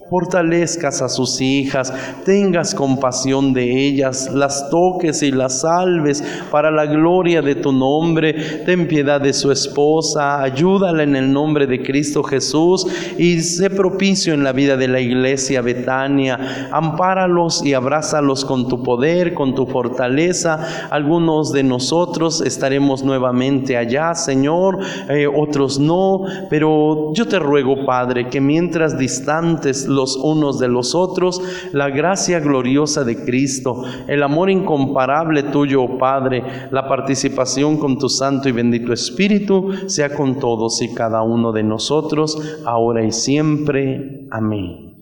fortalezcas 0.09 1.01
a 1.01 1.09
sus 1.09 1.41
hijas, 1.41 1.93
tengas 2.25 2.75
compasión 2.75 3.53
de 3.53 3.87
ellas, 3.87 4.29
las 4.33 4.69
toques 4.69 5.23
y 5.23 5.31
las 5.31 5.61
salves 5.61 6.23
para 6.51 6.71
la 6.71 6.85
gloria 6.85 7.41
de 7.41 7.55
tu 7.55 7.71
nombre. 7.71 8.33
Ten 8.65 8.87
piedad 8.87 9.21
de 9.21 9.33
su 9.33 9.51
esposa, 9.51 10.41
ayúdala 10.41 11.03
en 11.03 11.15
el 11.15 11.31
nombre 11.31 11.67
de 11.67 11.81
Cristo 11.81 12.23
Jesús 12.23 12.85
y 13.17 13.41
sé 13.41 13.69
propicio 13.69 14.33
en 14.33 14.43
la 14.43 14.51
vida 14.51 14.77
de 14.77 14.87
la 14.87 14.99
iglesia 14.99 15.61
Betania. 15.61 16.69
Ampáralos 16.71 17.65
y 17.65 17.73
abrázalos 17.73 18.45
con 18.45 18.67
tu 18.67 18.83
poder, 18.83 19.33
con 19.33 19.55
tu 19.55 19.65
fortaleza. 19.65 20.89
Algunos 20.89 21.51
de 21.51 21.63
nosotros 21.63 22.41
estaremos 22.41 23.03
nuevamente 23.03 23.77
allá, 23.77 24.13
Señor, 24.15 24.79
eh, 25.09 25.27
otros 25.27 25.79
no, 25.79 26.21
pero 26.49 27.13
yo 27.13 27.27
te 27.27 27.39
ruego, 27.39 27.85
Padre, 27.85 28.29
que 28.29 28.41
mientras 28.41 28.97
distantes 28.97 29.87
los 30.03 30.17
unos 30.17 30.59
de 30.59 30.67
los 30.67 30.95
otros, 30.95 31.41
la 31.71 31.89
gracia 31.89 32.41
gloriosa 32.41 33.05
de 33.05 33.23
Cristo, 33.23 33.83
el 34.07 34.21
amor 34.21 34.49
incomparable 34.49 35.43
tuyo, 35.43 35.83
oh 35.83 35.97
Padre, 35.97 36.43
la 36.71 36.89
participación 36.89 37.77
con 37.77 37.97
tu 37.97 38.09
Santo 38.09 38.49
y 38.49 38.51
bendito 38.51 38.91
Espíritu, 38.91 39.71
sea 39.87 40.13
con 40.13 40.39
todos 40.39 40.81
y 40.81 40.93
cada 40.93 41.21
uno 41.21 41.53
de 41.53 41.63
nosotros, 41.63 42.37
ahora 42.65 43.05
y 43.05 43.13
siempre. 43.13 44.27
Amén. 44.29 44.93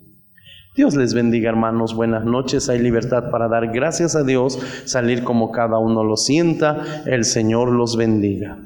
Dios 0.76 0.96
les 0.96 1.16
bendiga 1.16 1.50
hermanos, 1.50 1.96
buenas 1.96 2.24
noches, 2.24 2.70
hay 2.70 2.78
libertad 2.78 3.32
para 3.32 3.48
dar 3.48 3.74
gracias 3.74 4.16
a 4.16 4.24
Dios, 4.24 4.60
salir 4.86 5.24
como 5.24 5.52
cada 5.52 5.80
uno 5.80 6.04
lo 6.04 6.16
sienta, 6.16 7.04
el 7.08 7.26
Señor 7.26 7.72
los 7.72 7.98
bendiga. 7.98 8.60